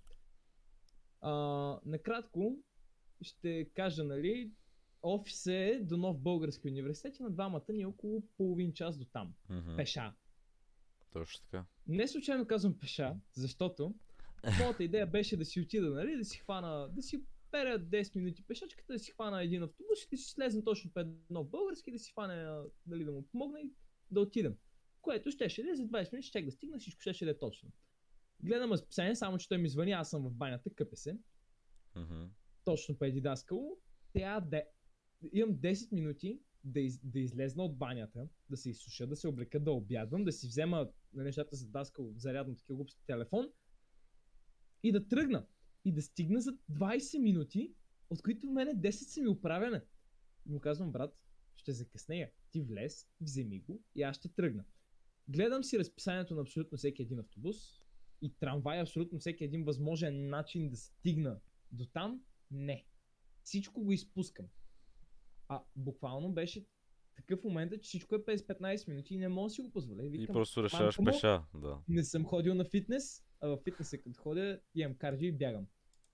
[1.20, 1.32] А,
[1.84, 2.62] накратко
[3.20, 4.52] ще кажа, нали,
[5.02, 9.04] офис е до Нов Български университет и на двамата ни е около половин час до
[9.04, 9.34] там.
[9.50, 10.14] мгм, Пеша.
[11.12, 11.66] точно така.
[11.86, 13.94] Не случайно казвам пеша, защото
[14.60, 18.42] моята идея беше да си отида, нали, да си хвана, да си перя 10 минути
[18.42, 21.98] пешачката, да си хвана един автобус и да си слезна точно пред нов български, да
[21.98, 23.70] си хване, а, нали, да му помогна и
[24.10, 24.56] да отидем.
[25.00, 27.70] Което щеше да е за 20 минути, ще да стигна, всичко щеше да е точно.
[28.42, 31.18] Гледам разписание, само че той ми звъни, аз съм в банята, къпе се,
[31.96, 32.24] Мгм.
[32.64, 33.78] точно преди даскало.
[34.12, 34.62] Трябва да
[35.32, 39.60] имам 10 минути да, из, да излезна от банята, да се изсуша, да се облека,
[39.60, 43.48] да обядвам, да си взема на нещата за даскал, зарядно такива глупости телефон
[44.82, 45.46] и да тръгна.
[45.84, 47.74] И да стигна за 20 минути,
[48.10, 49.82] от които в мене 10 са ми оправяне.
[50.46, 51.16] И му казвам, брат,
[51.56, 52.30] ще закъснея.
[52.50, 54.64] Ти влез, вземи го и аз ще тръгна.
[55.28, 57.56] Гледам си разписанието на абсолютно всеки един автобус
[58.22, 61.40] и трамвай, абсолютно всеки един възможен начин да стигна
[61.72, 62.22] до там.
[62.50, 62.86] Не.
[63.42, 64.46] Всичко го изпускам.
[65.52, 66.66] А буквално беше
[67.16, 70.02] такъв момент, че всичко е през 15 минути и не мога да си го позволя.
[70.02, 71.78] И И Викам, просто решаваш му, пеша, да.
[71.88, 75.66] не съм ходил на фитнес, а в фитнеса като ходя, имам кардио и бягам.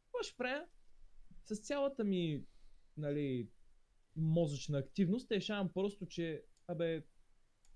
[0.04, 0.66] Какво ще правя?
[1.44, 2.44] С цялата ми,
[2.96, 3.48] нали,
[4.16, 7.04] мозъчна активност, решавам просто, че, абе,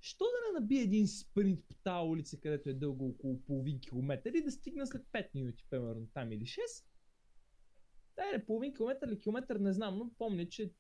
[0.01, 4.33] що да не набия един спринт по тази улица, където е дълго около половин километър
[4.33, 6.85] и да стигна след 5 минути, примерно там или 6.
[8.17, 10.73] Да, не, половин километър или километър, не знам, но помня, че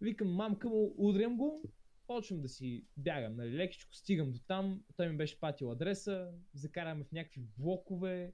[0.00, 1.62] викам мамка му, удрям го,
[2.06, 7.04] почвам да си бягам, нали, лекичко стигам до там, той ми беше патил адреса, закараме
[7.04, 8.32] в някакви блокове,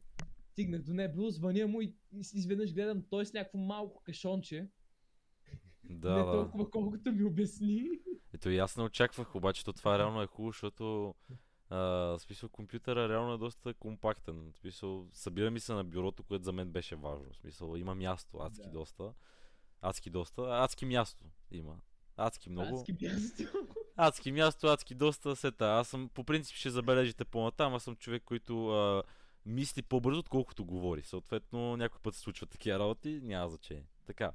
[0.52, 4.68] стигнах до него, звъня му и изведнъж гледам той с някакво малко кашонче,
[5.84, 7.90] Да, не толкова колкото ми обясни.
[8.34, 11.14] Ето и аз не очаквах, обаче то това реално е хубаво, защото
[11.70, 14.52] а, смисъл компютъра реално е доста компактен.
[14.52, 17.32] В смисъл, събира ми се на бюрото, което за мен беше важно.
[17.32, 18.72] В смисъл, има място, адски Да.
[18.72, 19.14] доста.
[19.84, 20.42] Адски доста.
[20.42, 21.76] Адски място има.
[22.16, 22.78] Адски много.
[22.78, 23.42] Адски място.
[23.96, 25.64] Адски място, адски доста сета.
[25.64, 29.02] Аз съм, по принцип ще забележите по-натам, аз съм човек, който а,
[29.46, 31.02] мисли по-бързо, отколкото говори.
[31.02, 33.86] Съответно, някой път се случват такива работи, няма значение.
[34.06, 34.32] Така.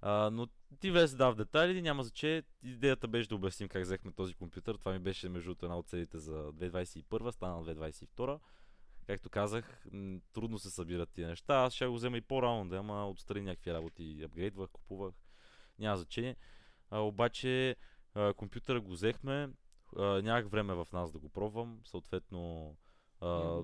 [0.00, 0.46] А, но
[0.80, 2.42] ти влезе да в детайли, няма значение.
[2.62, 4.74] Идеята беше да обясним как взехме този компютър.
[4.74, 8.38] Това ми беше между една от целите за 2021, стана 2022.
[9.06, 9.86] Както казах,
[10.32, 11.54] трудно се събират тия неща.
[11.54, 15.14] Аз ще го взема и по-рано, да, ама отстрани някакви работи, апгрейдвах, купувах.
[15.78, 16.36] Няма значение.
[16.90, 17.76] А, обаче
[18.14, 19.50] а, компютъра го взехме,
[19.96, 22.76] а, нямах време в нас да го пробвам, съответно
[23.20, 23.62] а,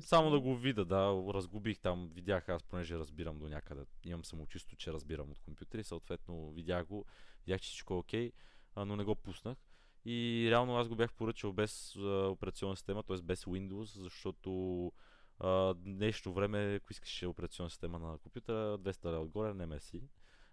[0.00, 4.76] само да го видя, да, разгубих там, видях аз, понеже разбирам до някъде, имам самочувство,
[4.76, 7.04] че разбирам от компютъри, съответно видях го,
[7.46, 8.32] видях, че всичко е окей,
[8.74, 9.58] а, но не го пуснах.
[10.04, 13.16] И реално аз го бях поръчал без а, операционна система, т.е.
[13.22, 14.92] без Windows, защото
[15.40, 20.02] а, днешно време, ако искаш операционна система на компютъра, 200 лева отгоре, не меси.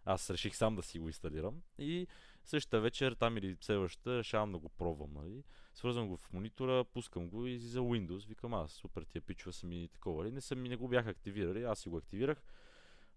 [0.05, 2.07] Аз реших сам да си го инсталирам и
[2.43, 5.43] същата вечер, там или следващата, решавам да го пробвам, нали?
[5.73, 9.67] Свързвам го в монитора, пускам го и за Windows, викам аз, супер, тия пичове са
[9.67, 10.33] ми такова, нали?
[10.33, 12.43] Не, са ми, не го бях активирали, аз си го активирах.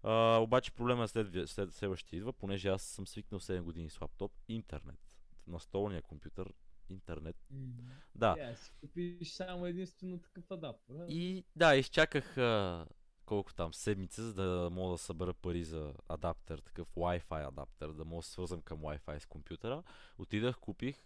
[0.03, 4.31] А, обаче проблема след, след следващия идва, понеже аз съм свикнал 7 години с лаптоп,
[4.47, 5.09] интернет
[5.49, 6.53] на столния компютър
[6.89, 7.35] интернет.
[7.51, 7.87] Мгм.
[8.15, 8.35] Да.
[8.39, 10.95] Е, си купиш само единствено такъв адаптер.
[10.95, 11.05] а?
[11.07, 12.85] И да, изчаках а,
[13.25, 18.05] колко там седмица, за да мога да събера пари за адаптер, такъв Wi-Fi адаптер, да
[18.05, 19.83] мога да се свързвам към Wi-Fi с компютъра.
[20.17, 21.05] Отидах, купих,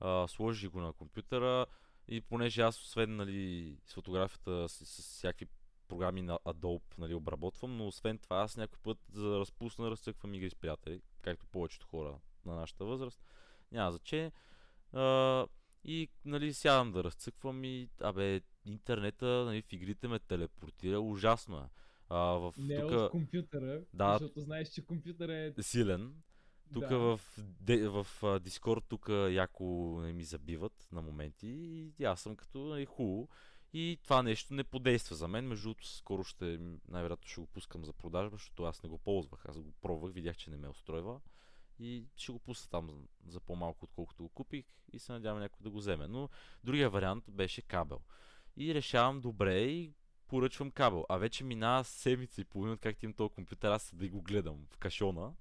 [0.00, 1.66] а, сложих го на компютъра
[2.08, 5.46] и понеже аз освен нали, с фотографията с, с всякакви
[5.88, 10.34] програми на Adobe нали, обработвам, но освен това аз някой път за да разпусна разцъквам
[10.34, 13.22] игри с приятели, както повечето хора на нашата възраст.
[13.72, 14.32] Няма значение.
[14.92, 15.46] А,
[15.84, 21.68] и нали, сядам да разцъквам и, абе, интернета нали, в игрите ме телепортира, ужасно е.
[22.08, 24.18] А, в, Не тук от компютъра, Да.
[24.18, 25.62] защото знаеш, че компютъра е...
[25.62, 26.14] силен.
[26.72, 26.98] Тук да.
[26.98, 31.48] в, де, в Discord тук яко не ми забиват на моменти
[31.98, 33.28] и аз съм като нали, хубаво.
[33.72, 35.48] И това нещо не подейства за мен.
[35.48, 36.58] Между другото, скоро ще,
[36.88, 39.46] най-вероятно ще го пускам за продажба, защото аз не го ползвах.
[39.48, 41.20] Аз го пробвах, видях, че не ме устройва.
[41.80, 45.70] И ще го пусна там за, по-малко, отколкото го купих и се надявам някой да
[45.70, 46.08] го вземе.
[46.08, 46.28] Но
[46.64, 48.00] другия вариант беше кабел.
[48.56, 49.92] И решавам добре и
[50.28, 51.06] поръчвам кабел.
[51.08, 54.76] А вече минава седмица и половина, как имам този компютър, аз да го гледам в
[54.76, 55.32] кашона.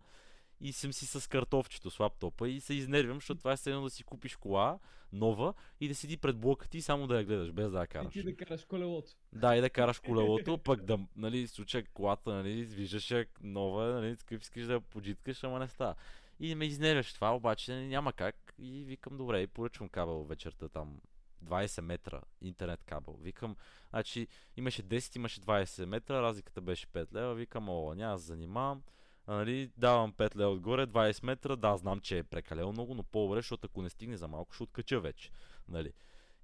[0.61, 3.83] И съм си с картофчето с лаптопа и се изнервям, защото това е все едно
[3.83, 4.79] да си купиш кола
[5.13, 7.83] нова и да седи пред блока ти и само да я гледаш, без да я
[7.83, 8.13] И караш.
[8.13, 9.11] ти да караш колелото.
[9.33, 14.17] Да, и да караш колелото, пък да, нали, случай колата, нали, виждаш я нова, нали,
[14.17, 15.95] такъв искаш да я поджиткаш, ама не става.
[16.43, 18.53] И ме изнервяш това, обаче няма как.
[18.59, 21.01] И викам, добре, и поръчвам кабел вечерта там
[21.45, 23.17] 20 метра интернет кабел.
[23.21, 23.55] Викам,
[23.89, 24.27] значи
[24.57, 27.35] имаше 10, имаше 20 метра, разликата беше 5 лева.
[27.35, 28.81] Викам, о, няма да занимавам.
[29.27, 33.03] А, нали, давам 5 лева отгоре, 20 метра, да, знам, че е прекалено много, но
[33.03, 35.31] по-добре, защото ако не стигне за малко, ще откача вече.
[35.67, 35.93] Нали.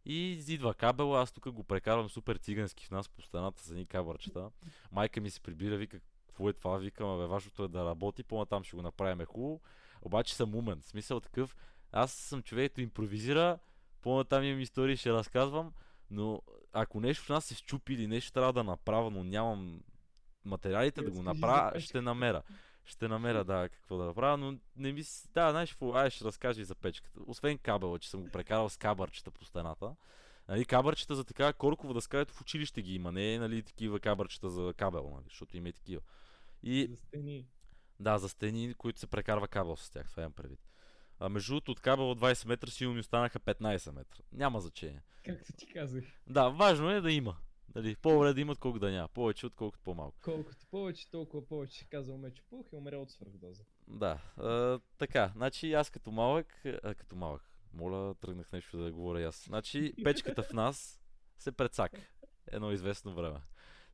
[0.06, 3.86] И идва кабел, аз тук го прекарвам супер цигански в нас по стената за едни
[3.86, 4.52] кабърчета.
[4.92, 8.64] Майка ми се прибира, вика, какво е това, викам, абе, важното е да работи, по-натам
[8.64, 9.62] ще го направим хубаво.
[10.02, 11.56] Обаче съм умен, в смисъл такъв,
[11.92, 13.60] аз съм човек, който импровизира,
[14.02, 15.74] по-натам имам истории, ще разказвам,
[16.12, 16.42] но
[16.74, 19.82] ако нещо в нас се щупи или нещо трябва да направя, но нямам
[20.46, 22.44] материалите да го направя, ще намеря.
[22.86, 25.04] Ще намеря, да, какво да направя, но не ми...
[25.34, 27.20] Да, знаеш какво, ай ще разкажа и за печката.
[27.28, 29.96] Освен кабела, че съм го прекарал с кабърчета по стената.
[30.48, 34.00] Нали, кабърчета за така коркова дъска, ето в училище ги има, не е нали, такива
[34.00, 36.02] кабърчета за кабел, нали, защото има и такива.
[36.64, 37.46] И За стени.
[38.00, 40.60] Да, за стени, които се прекарва кабел с тях, това имам предвид.
[41.20, 44.24] А между другото, от кабел от 20 метра сигурно ми останаха 15 метра.
[44.32, 45.02] Няма значение.
[45.26, 46.04] Както ти казах.
[46.28, 47.38] Да, важно е да има.
[47.70, 49.08] Дали, по-добре да има, отколкото да няма.
[49.08, 50.18] Повече, отколкото по-малко.
[50.22, 51.86] Колкото повече, толкова повече.
[51.90, 53.64] Казал Мечо Пух и умря от свръхдоза.
[53.88, 59.28] Да, а, така, значи аз като малък, а, като малък, моля, тръгнах нещо да говоря
[59.28, 59.44] аз.
[59.46, 61.02] Значи, печката в нас
[61.38, 62.02] се прецака.
[62.48, 63.40] Едно известно време.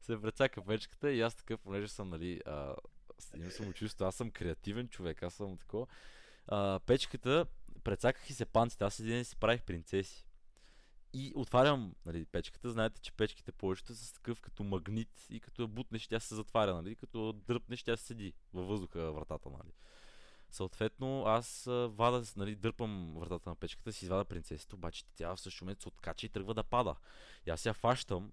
[0.01, 2.75] Се прецака печката и аз такъв, понеже съм, нали, а,
[3.23, 5.88] с- имам самочувство, аз съм креативен човек, аз съм такова.
[6.47, 7.45] А, печката,
[7.83, 10.25] прецаках и се панците, аз един си правих принцеси.
[11.13, 12.71] И отварям нали, печката.
[12.71, 16.36] Знаете, че печките повечето са с такъв като магнит и като я бутнеш, тя се
[16.36, 16.95] затваря, нали?
[16.95, 19.73] Като дръпнеш, тя седи във въздуха вратата, нали?
[20.49, 25.65] Съответно, аз вада, нали, дърпам вратата на печката, си извада принцесата, обаче тя в същия
[25.65, 26.95] момент се откача и тръгва да пада.
[27.45, 28.31] И аз я фащам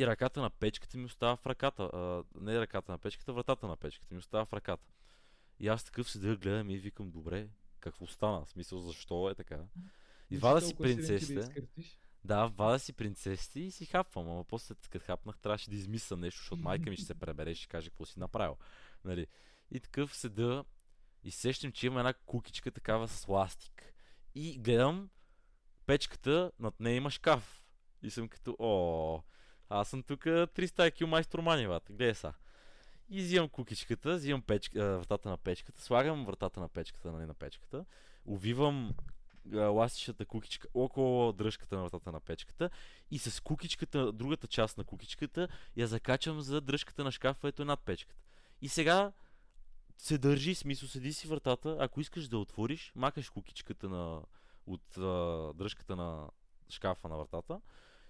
[0.00, 1.82] и ръката на печката ми остава в ръката.
[1.82, 4.90] А, не ръката на печката, вратата на печката ми остава в ръката.
[5.60, 7.48] И аз такъв седя, гледам и викам, добре,
[7.80, 8.44] какво стана?
[8.44, 9.58] В смисъл, защо е така?
[10.30, 11.66] Извада си принцесите.
[12.24, 16.40] Да вада си принцесите и си хапвам, ама после като хапнах трябваше да измисля нещо,
[16.40, 18.56] защото майка ми ще се пребере и ще каже какво си направил.
[19.04, 19.26] Нали?
[19.70, 20.64] И такъв седа
[21.24, 23.94] и сещам, че има една кукичка такава с ластик.
[24.34, 25.10] И гледам
[25.86, 27.64] печката, над нея има шкаф.
[28.02, 29.22] И съм като, о,
[29.70, 32.32] аз съм тук 300 IQ майстор манивата, гледай са.
[33.10, 37.34] И взимам кукичката, взимам печ, а, вратата на печката, слагам вратата на печката, нали, на
[37.34, 37.84] печката,
[38.24, 38.94] увивам
[39.54, 42.70] ластичната кукичка около дръжката на вратата на печката
[43.10, 47.64] и с кукичката, другата част на кукичката, я закачам за дръжката на шкафа, ето е
[47.64, 48.22] над печката.
[48.62, 49.12] И сега
[49.98, 54.22] се държи, смисъл, седи си вратата, ако искаш да отвориш, макаш кукичката на,
[54.66, 56.28] от а, дръжката на
[56.70, 57.60] шкафа на вратата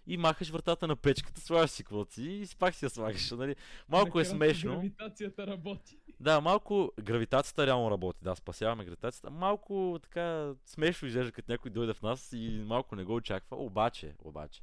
[0.07, 3.31] и махаш вратата на печката, слагаш си каквото си и пак си я слагаш.
[3.31, 3.57] Нали?
[3.89, 4.75] Малко е смешно.
[4.75, 5.99] Гравитацията работи.
[6.21, 8.19] Да, малко гравитацията реално работи.
[8.23, 9.31] Да, спасяваме гравитацията.
[9.31, 13.57] Малко така смешно изглежда, като някой дойде в нас и малко не го очаква.
[13.57, 14.63] Обаче, обаче.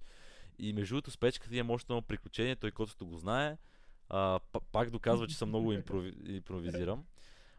[0.59, 3.57] И между другото с печката имам още едно приключение, той който го знае.
[4.09, 4.39] А,
[4.71, 6.13] пак доказва, че съм много импрови...
[6.27, 7.03] импровизирам.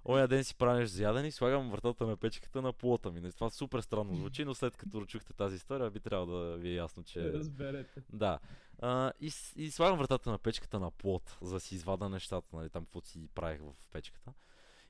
[0.05, 3.33] Оня ден си правиш за и слагам вратата на печката на плота ми.
[3.33, 6.75] Това супер странно звучи, но след като чухте тази история, би трябвало да ви е
[6.75, 7.33] ясно, че...
[7.33, 8.03] Разберете.
[8.13, 8.39] Да.
[8.79, 12.71] А, и, и слагам вратата на печката на плот, за да си извада нещата, нали,
[12.71, 14.33] там каквото си правих в печката.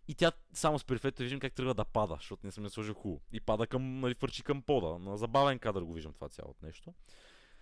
[0.09, 2.95] И тя само с периферията виждам как тръгва да пада, защото не съм я сложил
[2.95, 3.21] хубаво.
[3.33, 4.99] И пада към, нали, фърчи към пода.
[4.99, 6.95] На забавен кадър го виждам това цялото нещо.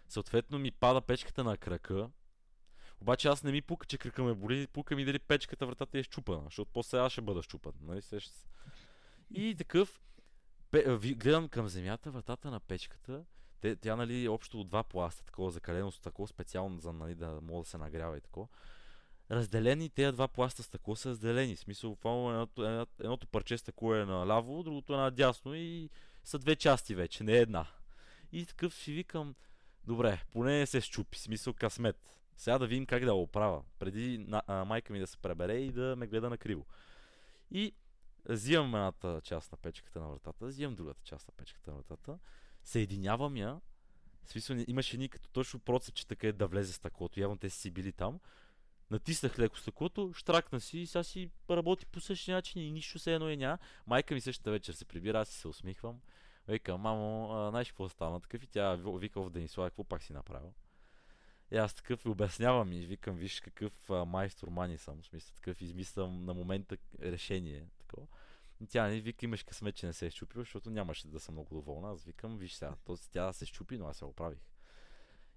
[0.09, 2.11] Съответно ми пада печката на крака.
[3.01, 6.03] Обаче аз не ми пука, че крака ме боли, пука ми дали печката вратата е
[6.03, 7.73] щупана, защото после аз ще бъда щупан.
[7.81, 8.03] Нали?
[9.35, 10.01] И такъв,
[11.17, 13.25] гледам към земята, вратата на печката.
[13.61, 17.15] Те, тя, нали, е общо от два пласта, такова закалено с такова специално, за нали,
[17.15, 18.49] да може да се нагрява и такова.
[19.31, 21.57] Разделени, тези два пласта с тако са разделени.
[21.57, 25.91] В смисъл, буквално едното, едно- едното парче с тако е наляво, другото е надясно и
[26.25, 27.67] са две части вече, не една.
[28.33, 29.35] И такъв си викам,
[29.85, 32.21] добре, поне не се щупи, смисъл късмет.
[32.37, 35.55] Сега да видим как да го оправя, преди на, а, майка ми да се пребере
[35.55, 36.67] и да ме гледа на криво.
[37.51, 37.73] И
[38.29, 42.19] взимам едната част на печката на вратата, взимам другата част на печката на вратата,
[42.65, 43.61] съединявам я,
[44.27, 47.93] смисъл имаше ни като точно процепче така е да влезе стъклото, явно те си били
[47.93, 48.21] там,
[48.91, 53.15] натиснах леко стъклото, штракна си и сега си работи по същия начин и нищо се
[53.15, 53.59] едно и няма.
[53.87, 56.01] Майка ми същата вечер се прибира, аз си се усмихвам.
[56.49, 58.21] Вика, мамо, знаеш какво стана?
[58.21, 60.53] Такъв и тя ви- вика в Денислава, какво пак си направил?
[61.51, 65.35] И аз такъв и обяснявам и викам, виж какъв а, майстор мани съм, в смисъл
[65.35, 67.67] такъв измислям на момента решение.
[67.79, 68.07] Такова.
[68.61, 71.35] И тя ни вика, имаш късмет, че не се е щупил, защото нямаше да съм
[71.35, 71.91] много доволна.
[71.93, 74.39] Аз викам, виж сега, то, тя се щупи, но аз се оправих.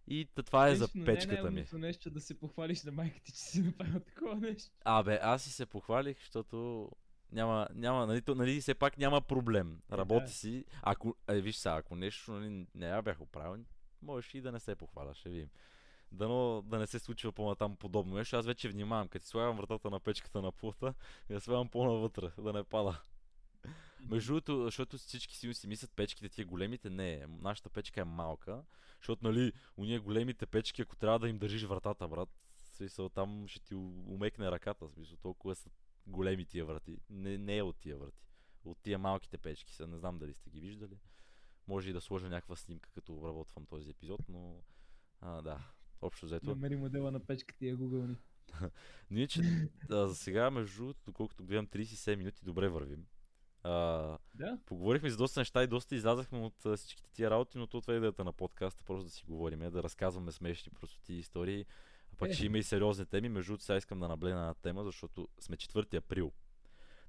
[0.08, 1.80] И това е за печката не е ми.
[1.80, 4.72] нещо да се похвалиш на майка ти, че си направил такова нещо.
[4.86, 6.90] Абе, аз си се похвалих, защото
[7.32, 9.82] няма, няма, нали, то, нали, все пак няма проблем.
[9.94, 10.32] Е, Работи да.
[10.32, 10.66] си.
[10.82, 13.64] Ако, е, виж сега, ако нещо нали, не я бях оправил,
[14.02, 15.50] можеш и да не се похваля, ще видим.
[16.12, 18.36] Дано да не се случва по-натам подобно нещо.
[18.36, 20.94] Аз вече внимавам, като си слагам вратата на печката на плута,
[21.30, 23.02] я слагам по-навътре, да не пада.
[24.10, 28.64] Между другото, защото всички си си мислят печките тия големите, не, нашата печка е малка,
[28.98, 33.60] защото нали, уния големите печки, ако трябва да им държиш вратата, брат, смисъл там ще
[33.60, 35.70] ти у- умекне ръката, смисъл толкова са
[36.08, 36.98] големи тия врати.
[37.10, 38.24] Не, не е от тия врати.
[38.66, 40.98] От тия малките печки са, не знам дали сте ги виждали.
[41.68, 44.64] Може и да сложа някаква снимка, като обработвам този епизод, но
[45.22, 45.60] а, да,
[46.02, 46.50] общо взето.
[46.50, 48.16] Намери модела на печката и я гугълни.
[49.12, 53.06] Ние, че а, за сега, между другото, доколкото гледам 37 минути, добре вървим.
[53.64, 53.72] А,
[54.36, 54.60] Да?
[54.66, 57.94] Поговорихме за доста неща и доста излязахме от а, всичките тия работи, но то това
[57.94, 61.66] е идеята на подкаста, просто да си говорим, да разказваме смешни простоти истории.
[62.14, 62.34] А пък Е.
[62.34, 63.30] ще има и сериозни теми.
[63.30, 66.32] Между другото, сега искам да наблегна на тема, защото сме 4 април.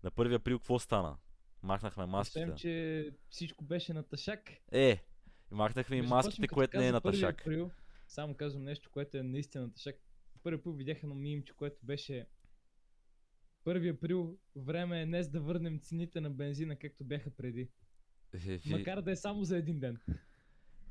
[0.02, 1.16] На 1 април какво стана?
[1.62, 2.40] Махнахме маските.
[2.40, 4.50] Освен, че всичко беше на тъшак.
[4.72, 5.04] Е,
[5.50, 7.40] махнахме и маските, което не е на 1 тъшак.
[7.40, 7.70] Април,
[8.10, 9.96] само казвам нещо, което е наистина тъшак.
[10.42, 12.26] Първи път видях едно мимче, което беше
[13.66, 17.68] 1 април, време е днес да върнем цените на бензина, както бяха преди.
[18.46, 19.98] Е, Макар да е само за един ден.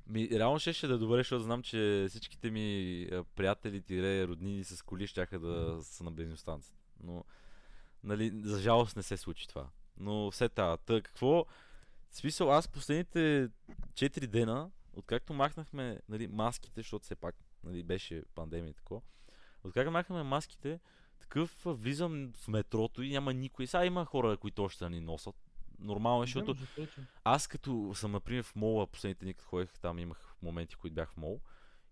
[0.07, 4.63] Ми, реално ще, ще да е добре, защото знам, че всичките ми приятели, тире, роднини
[4.63, 6.79] с коли щяха да са на бензиностанцията.
[7.03, 7.25] Но,
[8.03, 9.69] нали, за жалост не се случи това.
[9.97, 11.45] Но все та, какво?
[12.09, 13.49] В смисъл, аз последните
[13.93, 19.01] 4 дена, откакто махнахме нали, маските, защото все пак нали, беше пандемия и такова,
[19.63, 20.79] откакто махнахме маските,
[21.19, 23.67] такъв влизам в метрото и няма никой.
[23.67, 25.35] Сега има хора, които още ни носят.
[25.79, 26.55] Нормално е, защото
[27.23, 31.11] аз като съм, например, в мола, последните дни, като ходех, там имах моменти, които бях
[31.11, 31.41] в мол.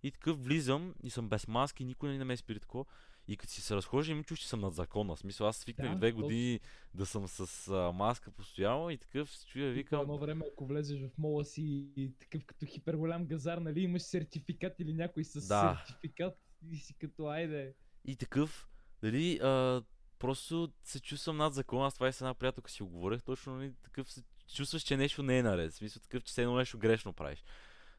[0.04, 2.86] И такъв влизам и съм без маски, никой не ме спира такова.
[3.28, 5.16] И като си се разхожда, им чуш, че съм над закона.
[5.16, 6.22] В смисъл, аз свикнах Да, две точно.
[6.24, 6.60] години
[6.94, 10.02] да съм с а, маска постоянно и такъв се чуя, викам.
[10.02, 11.62] едно време, ако влезеш в мола си
[11.96, 15.84] и такъв като хиперголям газар, нали, имаш сертификат или някой с Да.
[15.88, 16.34] сертификат
[16.72, 17.74] и си като айде.
[18.06, 18.68] И такъв,
[19.02, 19.82] дали, а,
[20.20, 21.86] просто се чувствам над закона.
[21.88, 23.24] Аз това и с една приятелка си оговорих.
[23.24, 24.24] Точно, нали, такъв се
[24.56, 25.72] чувстваш, че нещо не е наред.
[25.72, 27.44] В смисъл такъв, че все едно нещо грешно правиш.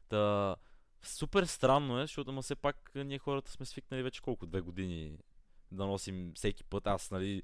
[0.09, 0.55] Та,
[1.01, 5.17] супер странно е, защото ма все пак ние хората сме свикнали вече колко, две години
[5.71, 6.87] да носим всеки път.
[6.87, 7.43] Аз, нали,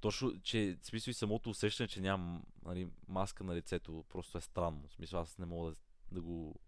[0.00, 4.40] точно, че в смисъл и самото усещане, че нямам нали, маска на лицето, просто е
[4.40, 4.88] странно.
[4.88, 5.76] В смисъл аз не мога да,
[6.12, 6.60] да го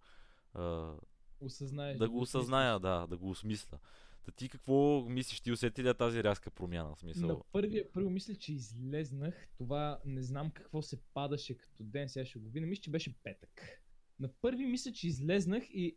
[0.55, 0.93] а,
[1.41, 1.99] Осъзнаеш.
[1.99, 3.79] да го осъзная, да, да го осмисля.
[4.25, 5.41] Та ти какво мислиш?
[5.41, 6.89] Ти усети ли я тази рязка промяна?
[6.89, 7.45] В На смисъл?
[7.55, 9.49] 1 април мисля, че излезнах.
[9.59, 12.67] Това не знам какво се падаше като ден, сега ще го видя.
[12.67, 13.83] Мисля, че беше петък.
[14.19, 15.97] На първи мисля, че излезнах и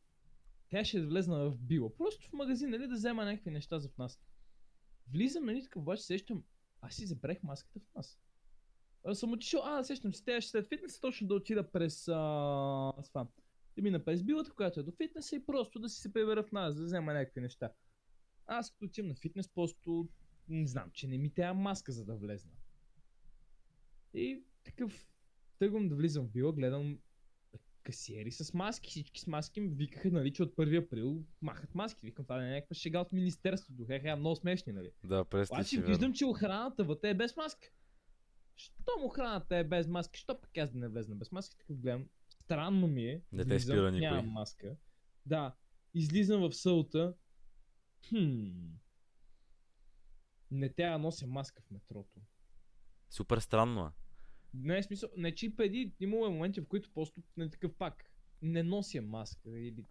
[0.73, 1.95] тя ще е влезна в била.
[1.95, 4.21] Просто в магазин, нали, да взема някакви неща за в нас.
[5.11, 6.43] Влизам, нали, така обаче сещам,
[6.81, 8.19] аз си забрех маската в нас.
[9.03, 12.13] А, съм отишъл, а, сещам се, тя ще след фитнес точно да отида през а,
[13.07, 13.27] това.
[13.75, 16.51] Да мина през билата, която е до фитнеса и просто да си се прибера в
[16.51, 17.71] нас, да взема някакви неща.
[18.45, 20.09] Аз като отивам на фитнес, просто
[20.49, 22.51] не знам, че не ми трябва маска за да влезна.
[24.13, 25.07] И такъв
[25.59, 26.99] тръгвам да влизам в била, гледам
[27.83, 32.05] касиери с маски, всички с маски ми викаха, нали, че от 1 април махат маски.
[32.05, 33.85] Викам, това не е някаква шега от министерството.
[33.87, 34.91] Хе, много смешни, нали.
[35.03, 37.67] Да, прести Обаче виждам, че охраната вътре е без маска.
[38.55, 42.05] Щом охраната е без маски, що пък аз да не влезна без маски, така гледам.
[42.29, 43.21] Странно ми е.
[43.31, 44.07] Не те спира никой.
[44.07, 44.75] Нямам маска.
[45.25, 45.55] Да,
[45.93, 47.13] излизам в сълта.
[48.09, 48.49] Хм.
[50.51, 52.21] Не трябва да нося маска в метрото.
[53.09, 53.91] Супер странно е.
[54.53, 58.13] Не е смисъл, не че и преди имало моменти, в които просто не такъв пак
[58.41, 59.85] не нося маска или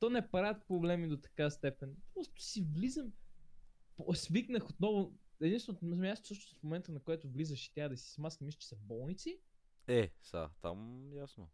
[0.00, 1.96] то не правят проблеми до така степен.
[2.14, 3.12] Просто си влизам,
[4.14, 8.18] свикнах отново, единственото място също в момента, на което влизаш и тя да си с
[8.18, 9.40] маска, мисля, че са болници.
[9.86, 11.48] Е, са, там ясно.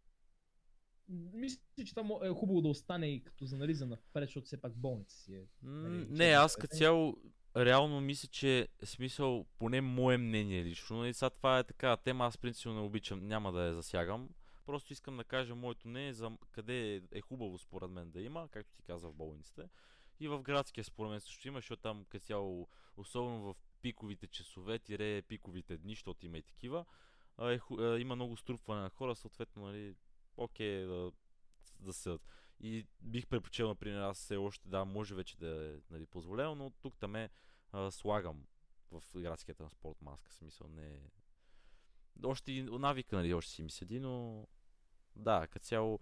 [1.08, 4.60] Мисля, че там е хубаво да остане и като за нали за напред, защото все
[4.60, 5.48] пак болница си е.
[5.62, 6.86] Нали, не, аз като заведение.
[6.86, 7.16] цяло
[7.56, 12.38] реално мисля, че смисъл, поне мое мнение лично, нали, сега това е така тема, аз
[12.38, 14.28] принципно не обичам, няма да я засягам.
[14.66, 18.48] Просто искам да кажа моето мнение за къде е, е хубаво според мен да има,
[18.48, 19.68] както ти каза в болниците.
[20.20, 24.78] И в градския според мен също има, защото там като цяло, особено в пиковите часове,
[24.78, 26.84] тире пиковите дни, защото има и такива,
[27.40, 29.94] е, а, има много струпване на хора, съответно, нали,
[30.36, 31.12] окей е да,
[31.80, 32.22] да седат.
[32.64, 36.70] И бих предпочел, например, аз все още, да, може вече да е нали, позволено, но
[36.70, 37.30] тук там е
[37.72, 38.46] а, слагам
[38.90, 41.00] в градския транспорт маска, смисъл не е...
[42.24, 44.46] Още и навика, нали, още си ми седи, но
[45.16, 46.00] да, като цяло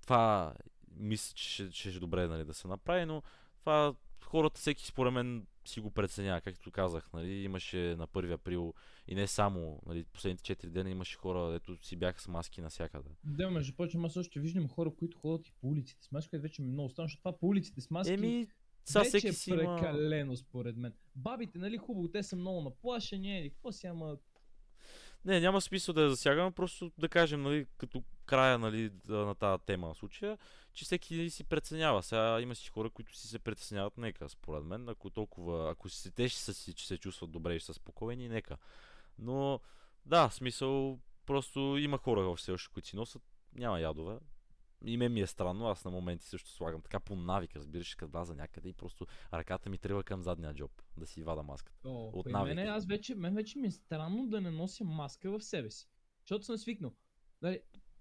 [0.00, 0.54] това
[0.96, 3.22] мисля, че ще, ще е добре нали, да се направи, но
[3.60, 8.74] това хората всеки според мен си го преценява, както казах, нали, имаше на 1 април
[9.08, 13.08] и не само, нали, последните 4 дена имаше хора, дето си бяха с маски навсякъде.
[13.24, 16.62] Да, между прочим, аз също виждам хора, които ходят и по улиците с маски, вече
[16.62, 18.46] ми е много странно, защото това по улиците с маски Еми,
[18.84, 19.76] сега вече всеки е си има...
[19.76, 20.92] прекалено според мен.
[21.16, 24.16] Бабите, нали, хубаво, те са много наплашени, или какво си, ама
[25.24, 29.62] Не, няма смисъл да я засягаме, просто да кажем, нали, като края нали, на тази
[29.62, 30.38] тема в случая,
[30.72, 32.02] че всеки си преценява.
[32.02, 36.10] Сега има си хора, които си се притесняват, нека, според мен, ако толкова, ако си,
[36.10, 38.56] те ще си, че се чувстват добре и са спокойни, нека.
[39.18, 39.60] Но,
[40.06, 43.22] да, смисъл, просто има хора все още, които си носят,
[43.54, 44.18] няма ядове.
[44.86, 48.12] И мен ми е странно, аз на моменти също слагам така по навик, разбираш, като
[48.12, 51.88] вляза някъде и просто ръката ми тръгва към задния джоб, да си вада маската.
[51.88, 52.54] О, От навик.
[52.54, 55.88] мене, аз вече, мен вече ми е странно да не нося маска в себе си.
[56.20, 56.94] Защото съм свикнал.
[57.42, 57.56] М,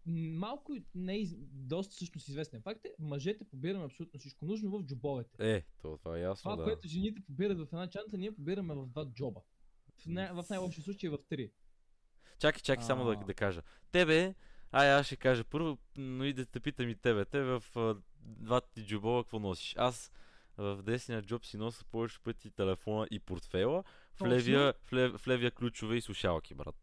[0.06, 5.56] малко не е доста всъщност известен факт е, мъжете побираме абсолютно всичко нужно в джобовете.
[5.56, 6.64] Е, то, това е ясно, Това, да.
[6.64, 9.42] което жените побират в една чанта, ние побираме в два джоба.
[9.98, 11.52] В, най- в най-лошия случай в три.
[12.40, 13.62] Чакай, чакай само да, да кажа.
[13.92, 14.36] Тебе,
[14.74, 17.26] ай аз ще кажа първо, но и да те питам и тебе.
[17.26, 19.76] Тебе в а, двата ти джобова какво носиш?
[19.78, 20.12] Аз
[20.58, 25.28] в десния джоб си нося повече пъти телефона и портфела, в левия, в, лев, в
[25.28, 26.76] левия ключове и слушалки, брат.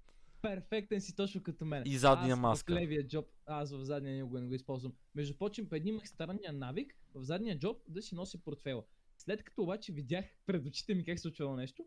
[0.42, 1.82] Перфектен си точно като мен.
[1.86, 2.72] И задния аз маска.
[2.72, 4.92] в левия джоб, аз в задния никога не го използвам.
[5.14, 8.84] Между прочим, имах странния навик в задния джоб да си нося портфела.
[9.18, 11.86] След като обаче видях пред очите ми как се случвало нещо,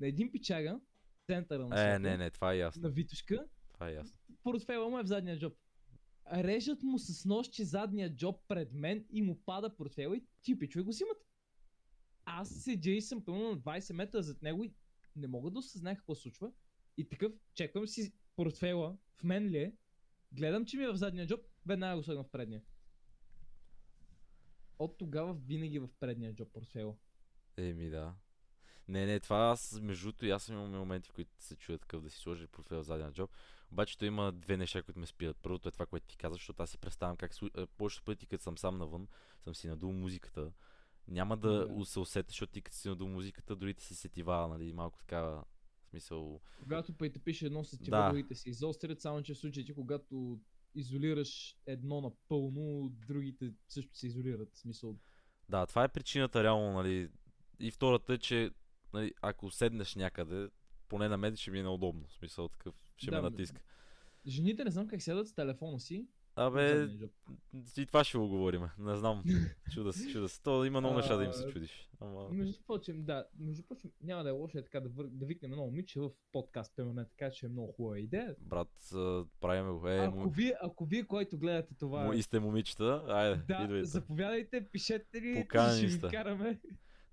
[0.00, 0.80] на един пичага,
[1.26, 2.82] центъра на Е, не, не, това е ясно.
[2.82, 4.18] на Витушка, Това е ясно.
[4.42, 5.54] Портфела му е в задния джоб.
[6.32, 10.82] Режат му с нощче задния джоб пред мен и му пада портфела и ти пичове
[10.82, 11.26] го взимат.
[12.24, 14.72] Аз седя и съм пълно на 20 метра зад него и
[15.16, 16.52] не мога да осъзная какво случва.
[16.96, 19.76] И такъв, чеквам си портфела, в мен ли е,
[20.32, 22.62] гледам, че ми е в задния джоб, веднага го слагам в предния.
[24.78, 26.96] От тогава винаги в предния джоб портфела.
[27.56, 28.14] Еми да.
[28.88, 32.02] Не, не, това аз, между другото, аз съм имал моменти, в които се чуя такъв
[32.02, 33.30] да си сложи портфел в задния джоб.
[33.72, 35.36] Обаче той има две неща, които ме спират.
[35.42, 38.26] Първото е това, което ти каза, защото аз си представям как слу- е, повечето пъти,
[38.26, 39.08] като съм сам навън,
[39.44, 40.52] съм си надул музиката.
[41.08, 41.84] Няма да Да.
[41.84, 45.42] се усетя, защото ти като си надул музиката, дори ти си сетива, нали, малко така,
[45.90, 46.40] смисъл...
[46.58, 48.08] Когато те пише едно с Да.
[48.08, 50.40] другите се изострят, само че в случаите, когато
[50.74, 54.56] изолираш едно напълно, другите също се изолират.
[54.56, 54.96] Смисъл,
[55.48, 57.10] Да, това е причината реално, нали.
[57.58, 58.50] И втората е, че
[58.92, 60.48] нали, ако седнеш някъде,
[60.88, 62.06] поне на мен ще ми е неудобно.
[62.08, 63.62] В смисъл такъв, ще Да, ме натиска.
[64.26, 66.06] жените не знам как седат с телефона си.
[66.36, 67.10] Абе, джоб.
[67.76, 68.62] и това ще го говорим.
[68.78, 69.24] Не знам.
[69.74, 70.42] Чуда се, чуда се.
[70.42, 71.90] То има много неща да им се чудиш.
[72.00, 72.28] Ама...
[72.30, 75.06] Между прочим, да, между прочим, няма да е лошо е така да, вър...
[75.10, 78.34] да викнем едно момиче в подкаст, примерно, така че е много хубава идея.
[78.38, 79.88] Брат, а, правиме го.
[79.88, 80.30] Е, ако, му...
[80.30, 82.12] вие, ако вие, който гледате това, му...
[82.12, 83.88] и сте момичета, айде, да, идвайте.
[83.88, 86.60] заповядайте, пишете ли, Поканени ще ви караме.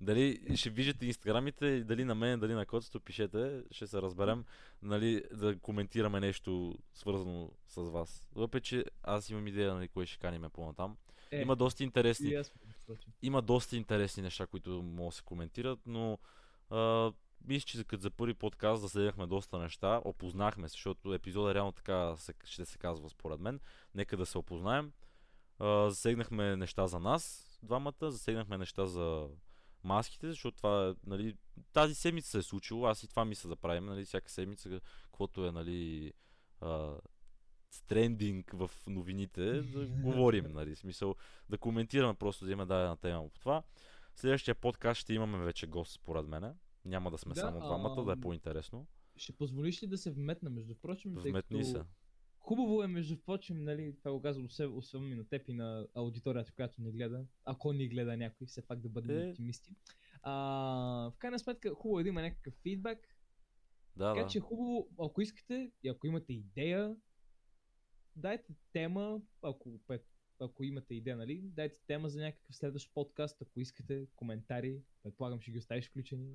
[0.01, 4.45] Дали ще виждате инстаграмите, дали на мен, дали на котството, пишете, ще се разберем,
[4.81, 8.29] нали, да коментираме нещо свързано с вас.
[8.35, 10.97] Въпреки, че аз имам идея, нали, кое ще каниме по-натам.
[11.31, 12.53] Е, Има доста интересни аз
[13.21, 16.17] има доста интересни неща, които могат да се коментират, но
[16.69, 17.11] а,
[17.45, 22.15] мисля, че като за първи подкаст заседнахме доста неща, опознахме се, защото епизода реално така
[22.15, 23.59] се, ще се казва според мен.
[23.95, 24.91] Нека да се опознаем.
[25.59, 29.27] А, засегнахме неща за нас, двамата, засегнахме неща за
[29.83, 31.35] маските, защото това, нали,
[31.73, 35.45] тази седмица се е случило, аз и това мисля да правим, нали, всяка седмица, каквото
[35.45, 36.13] е, нали,
[36.61, 36.95] а,
[37.87, 41.15] трендинг в новините, да говорим, нали, смисъл
[41.49, 43.63] да коментираме просто да има дадена тема по това.
[44.15, 46.55] Следващия подкаст ще имаме вече гост, според мен.
[46.85, 48.87] Няма да сме Да, само двамата, да е по-интересно.
[49.15, 51.83] Ще позволиш ли да се вметна, между прочим, тъй Вметни като се.
[52.39, 55.87] Хубаво е, между прочим, нали, това го казвам освен, освен и на теб и на
[55.95, 59.29] аудиторията, която ни гледа, ако ни гледа някой, все пак да бъдем Е.
[59.29, 59.75] оптимисти.
[60.21, 60.31] А,
[61.09, 63.15] в крайна сметка, хубаво е да има някакъв фидбак,
[63.95, 64.29] Да, така да.
[64.29, 66.95] че хубаво, ако искате и ако имате идея,
[68.15, 69.79] дайте тема, ако,
[70.39, 75.51] ако имате идея, нали, дайте тема за някакъв следващ подкаст, ако искате, коментари, предполагам ще
[75.51, 76.27] ги оставиш включени.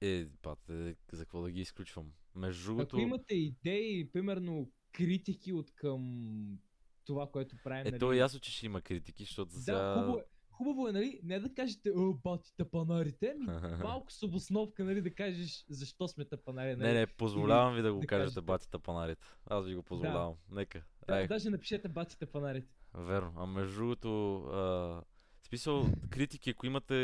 [0.00, 2.12] Е, пате, за какво да ги изключвам?
[2.34, 6.58] Между Ако другото, имате идеи, примерно критики от към
[7.04, 9.78] това, което правим, е, нали, то е ясно, че ще има критики, защото за сега...
[9.78, 10.24] Да, хубаво е.
[10.50, 13.46] Хубаво е, нали, не да кажете, о, бати тапанарите, ми
[13.82, 16.76] малко с обосновка, нали, да кажеш защо сме тапанари.
[16.76, 16.88] Нали?
[16.88, 18.40] Не, не, позволявам ви да го да кажете, кажете.
[18.40, 19.26] батите панарите.
[19.46, 20.34] Аз ви го позволявам.
[20.50, 20.82] Нека.
[21.06, 22.74] Да, Ай, даже напишете бати тапанарите.
[22.94, 23.32] верно.
[23.36, 25.02] А между другото, а,
[25.48, 26.94] смисъл, критики, ако имате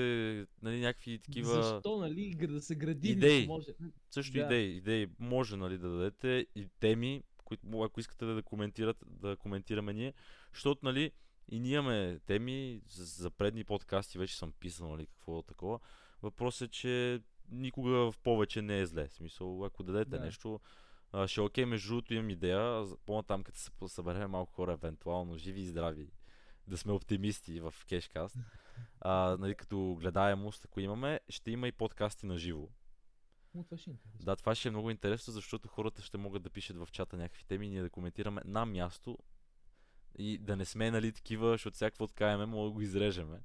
[0.62, 1.62] нали, някакви такива...
[1.62, 3.46] Защо, нали, да се гради, Идеи.
[3.46, 3.66] може.
[4.10, 4.40] Също Да.
[4.40, 9.36] идеи, идеи може нали, да дадете и теми, които, ако искате да, да коментират, да
[9.36, 10.14] коментираме ние,
[10.52, 11.12] защото нали,
[11.48, 15.78] и ние имаме теми за, за предни подкасти, вече съм писал нали, какво такова.
[16.22, 17.20] Въпросът е, че
[17.50, 19.08] никога в повече не е зле.
[19.08, 20.20] В смисъл, ако дадете Да.
[20.20, 20.60] нещо,
[21.26, 25.60] ще е окей, между другото имам идея, по-натам като се съберем малко хора, евентуално живи
[25.60, 26.12] и здрави,
[26.66, 28.36] да сме оптимисти в Кешкаст.
[29.00, 32.68] А, нали, като гледаемост, ако имаме, ще има и подкасти на живо.
[33.54, 34.24] О, това ще е интересно.
[34.24, 37.44] Да, това ще е много интересно, защото хората ще могат да пишат в чата някакви
[37.44, 39.18] теми и ние да коментираме на място
[40.18, 43.40] и да не сме нали такива, защото всяко откаеме, мога да го изрежеме.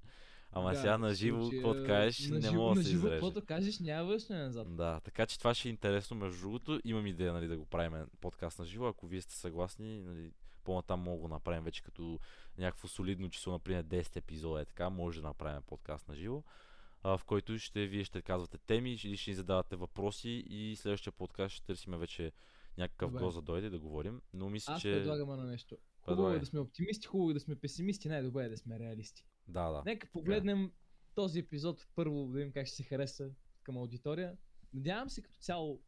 [0.51, 3.15] Ама Да, сега на живо, какво кажеш, на не живо- мога да се живо, изреже.
[3.15, 4.75] каквото кажеш, няма връщане назад.
[4.75, 6.17] Да, така че това ще е интересно.
[6.17, 8.87] Между другото, имам идея нали, да го правим подкаст на живо.
[8.87, 10.31] Ако вие сте съгласни, нали,
[10.63, 12.19] по-натам мога да го направим вече като
[12.57, 16.43] някакво солидно число, например 10 епизода е така, може да направим подкаст на живо,
[17.03, 21.55] в който ще, вие ще казвате теми или ще ни задавате въпроси и следващия подкаст
[21.55, 22.31] ще търсиме вече
[22.77, 24.21] някакъв гост да дойде да говорим.
[24.33, 24.91] Но мисля, Аз че...
[24.91, 25.77] предлагам едно нещо.
[26.01, 26.37] Хубаво Предлагай.
[26.37, 29.25] е да сме оптимисти, хубаво е да сме песимисти, най-добре е да сме реалисти.
[29.47, 29.83] Да, да.
[29.85, 30.71] Нека погледнем
[31.15, 33.31] този епизод първо, да видим как ще се хареса
[33.63, 34.37] към аудитория.
[34.73, 35.81] Надявам се като цяло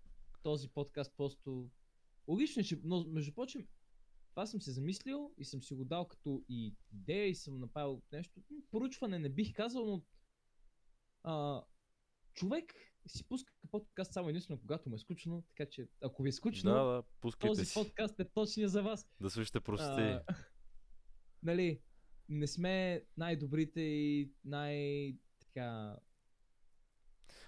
[0.43, 1.69] този подкаст просто
[2.27, 3.67] логично, е, че, но между прочим,
[4.29, 8.01] това съм се замислил и съм си го дал като и идея и съм направил
[8.11, 8.41] нещо.
[8.71, 10.01] Поручване не бих казал, но
[11.23, 11.61] а,
[12.33, 12.73] човек
[13.07, 16.71] си пуска подкаст само единствено когато му е скучно, така че ако ви е скучно,
[16.71, 17.73] Да, да, пускайте този си.
[17.73, 19.09] подкаст е точния за вас.
[19.21, 20.01] Да слушате прости.
[20.01, 20.23] А,
[21.43, 21.81] нали,
[22.29, 25.97] не сме най-добрите и най- така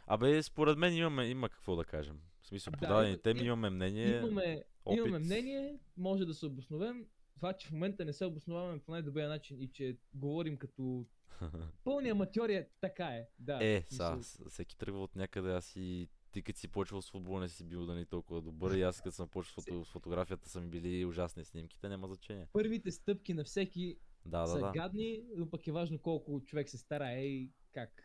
[0.07, 2.19] Абе, според мен имаме, има какво да кажем.
[2.41, 4.17] В смисъл, Да, по дадени има- теми им- имаме мнение.
[4.17, 4.97] Имаме, опит.
[4.97, 7.07] имаме мнение, може да се обосновем.
[7.43, 11.05] Това, че в момента не се обосноваваме по най-добрия начин и че говорим като
[11.83, 13.27] пълни аматьори, е, така е.
[13.39, 16.67] Да, Е, в смисъл, сега, с- всеки тръгва от някъде, аз и ти като си
[16.67, 19.51] почвал с футбол не си бил да ни толкова добър и аз като съм почвал
[19.53, 22.47] с фото, с фотографията са ми били ужасни снимките, няма значение.
[22.53, 24.71] Първите стъпки на всеки Да, са да, да.
[24.71, 28.03] гадни, но пък е важно колко човек се старае и как.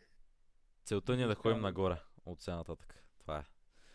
[0.85, 3.05] Целта ни е да ходим нагоре от сега нататък.
[3.19, 3.45] Това е.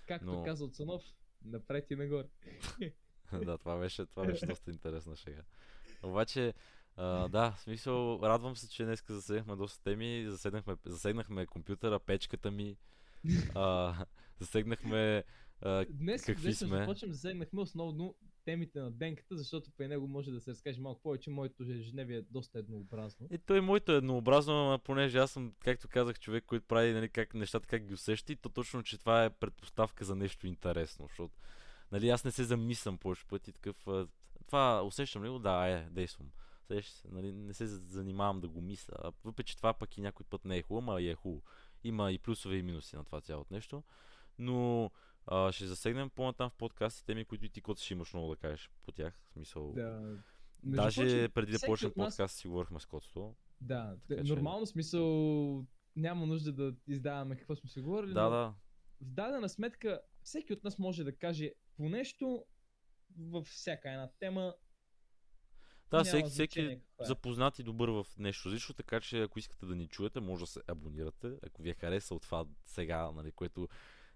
[0.07, 1.03] Както Но- каза Цанов,
[1.41, 2.27] напред и нагоре.
[3.45, 5.41] да, това беше, това беше доста интересна шега.
[6.03, 6.53] Обаче,
[6.95, 12.51] а, да, в смисъл, радвам се, че днес засегнахме доста теми, засегнахме, засегнахме компютъра, печката
[12.51, 12.77] ми,
[13.55, 13.95] а,
[14.39, 15.23] засегнахме
[15.61, 16.86] а, Днес, Какви днес сме?
[16.86, 18.15] прочим, засегнахме основно
[18.45, 21.29] темите на Денката, защото при него може да се разкаже малко повече.
[21.29, 23.27] Моето ежедневие е доста еднообразно.
[23.31, 27.09] И той моето е еднообразно, ама понеже аз съм, както казах, човек, който прави нали,
[27.09, 31.05] как, нещата как ги усеща и то точно, че това е предпоставка за нещо интересно,
[31.07, 31.36] защото
[31.93, 33.87] нали, аз не се замислям повече пъти такъв.
[33.87, 34.07] а,
[34.45, 35.39] Това усещам ли го?
[35.39, 36.31] Да, е, действам.
[36.63, 38.93] Сещаш се, нали, не се за- занимавам да го мисля.
[38.97, 41.43] А въпреки, че това пък и някой път не е хубаво, и е хубаво.
[41.83, 43.83] Има и плюсове и минуси на това цялото нещо.
[44.39, 44.91] Но
[45.27, 48.35] а, ще засегнем по-натам в подкасти теми, които и ти кот ще имаш много да
[48.35, 49.13] кажеш по тях.
[49.23, 49.73] В смисъл.
[49.73, 50.17] Да.
[50.63, 53.35] Между Даже прочим, преди да почнем нас- подкаст си говорихме с котството.
[53.61, 55.65] Да, Така т- че- нормално смисъл
[55.95, 58.13] няма нужда да издаваме какво сме си говорили.
[58.13, 58.53] Да, но да.
[59.01, 62.45] В дадена сметка, всеки от нас може да каже по нещо
[63.17, 64.55] във всяка една тема.
[65.91, 66.82] Да, всеки, всеки е.
[66.99, 70.47] запознат и добър в нещо различно, така че ако искате да ни чуете, може да
[70.47, 71.38] се абонирате.
[71.43, 73.67] Ако ви е харесал това сега, нали, което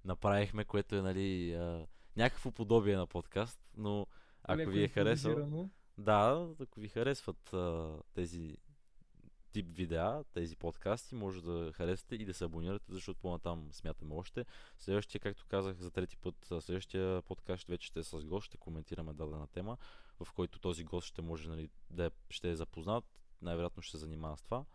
[0.05, 4.07] направихме, което е нали, а, някакво подобие на подкаст, но
[4.43, 5.69] ако Леко ви е харесал, импровизирано.
[5.97, 8.57] да, ако ви харесват а, тези
[9.57, 14.45] тип видеа, тези подкасти, може да харесате и да се абонирате, защото по-натам смятаме още.
[14.77, 19.13] Следващия, както казах за трети път, следващия подкаст вече ще е с гост, ще коментираме
[19.13, 19.77] дадена тема,
[20.19, 23.03] в който този гост ще може нали, да е, ще е запознат,
[23.41, 24.65] най-вероятно ще се занимава с това.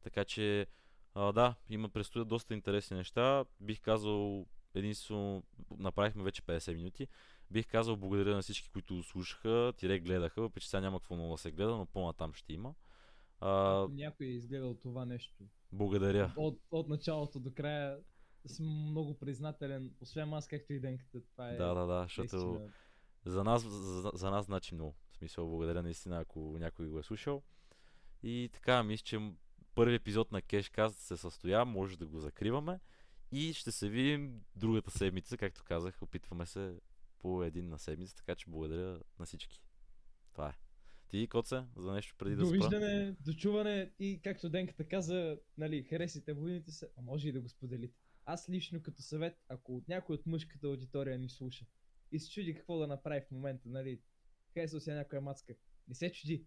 [0.00, 0.66] Така че,
[1.14, 3.44] а, да, има предстоят доста интересни неща.
[3.60, 5.42] Бих казал, единствено,
[5.78, 7.08] направихме вече 50 минути.
[7.50, 11.32] Бих казал благодаря на всички, които слушаха, тире гледаха, въпреки че сега няма какво много
[11.32, 12.74] да се гледа, но по-натам ще има.
[13.40, 16.32] А, Ако някой е изгледал това нещо благодаря.
[16.36, 17.98] от, от началото до края,
[18.46, 19.94] съм много признателен.
[20.00, 21.20] Освен аз, както и Денката.
[21.32, 22.68] Това е Да, да, да, защото
[23.24, 24.94] за нас, за, за нас значи много.
[25.10, 27.42] В смисъл, благодаря наистина, ако някой го е слушал.
[28.22, 29.32] И така, мисля, че
[29.74, 32.80] първи епизод на Cashcast се състоя, може да го закриваме.
[33.32, 36.80] И ще се видим другата седмица, както казах, опитваме се
[37.18, 39.62] по един на седмица, така че благодаря на всички.
[40.32, 40.54] Това е.
[41.08, 42.58] Ти, Коце, за нещо преди да спра?
[42.58, 47.48] Довиждане, дочуване и както Денката каза, нали, харесите войните се, а може и да го
[47.48, 47.98] споделите.
[48.24, 51.66] Аз лично като съвет, ако от някой от мъжката аудитория ни слуша
[52.12, 54.00] и се чуди какво да направи в момента, нали,
[54.54, 55.54] харесва се някоя мацка,
[55.88, 56.46] не се чуди,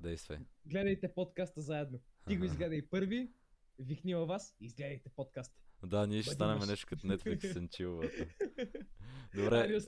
[0.00, 0.38] Действай.
[0.66, 2.00] гледайте подкаста заедно.
[2.28, 3.32] Ти го изгледай първи,
[3.78, 5.58] викни във вас и изгледайте подкаста.
[5.86, 6.68] Да, ние ще станем мъж.
[6.68, 8.28] нещо като Netflix and chill.
[9.34, 9.80] Добре.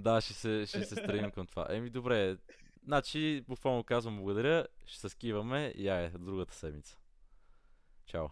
[0.00, 1.66] Да, ще се, ще се стремим към това.
[1.70, 2.36] Еми, добре.
[2.84, 6.98] Значи, буквално казвам благодаря, ще се скиваме и ай, другата седмица.
[8.06, 8.28] Чао.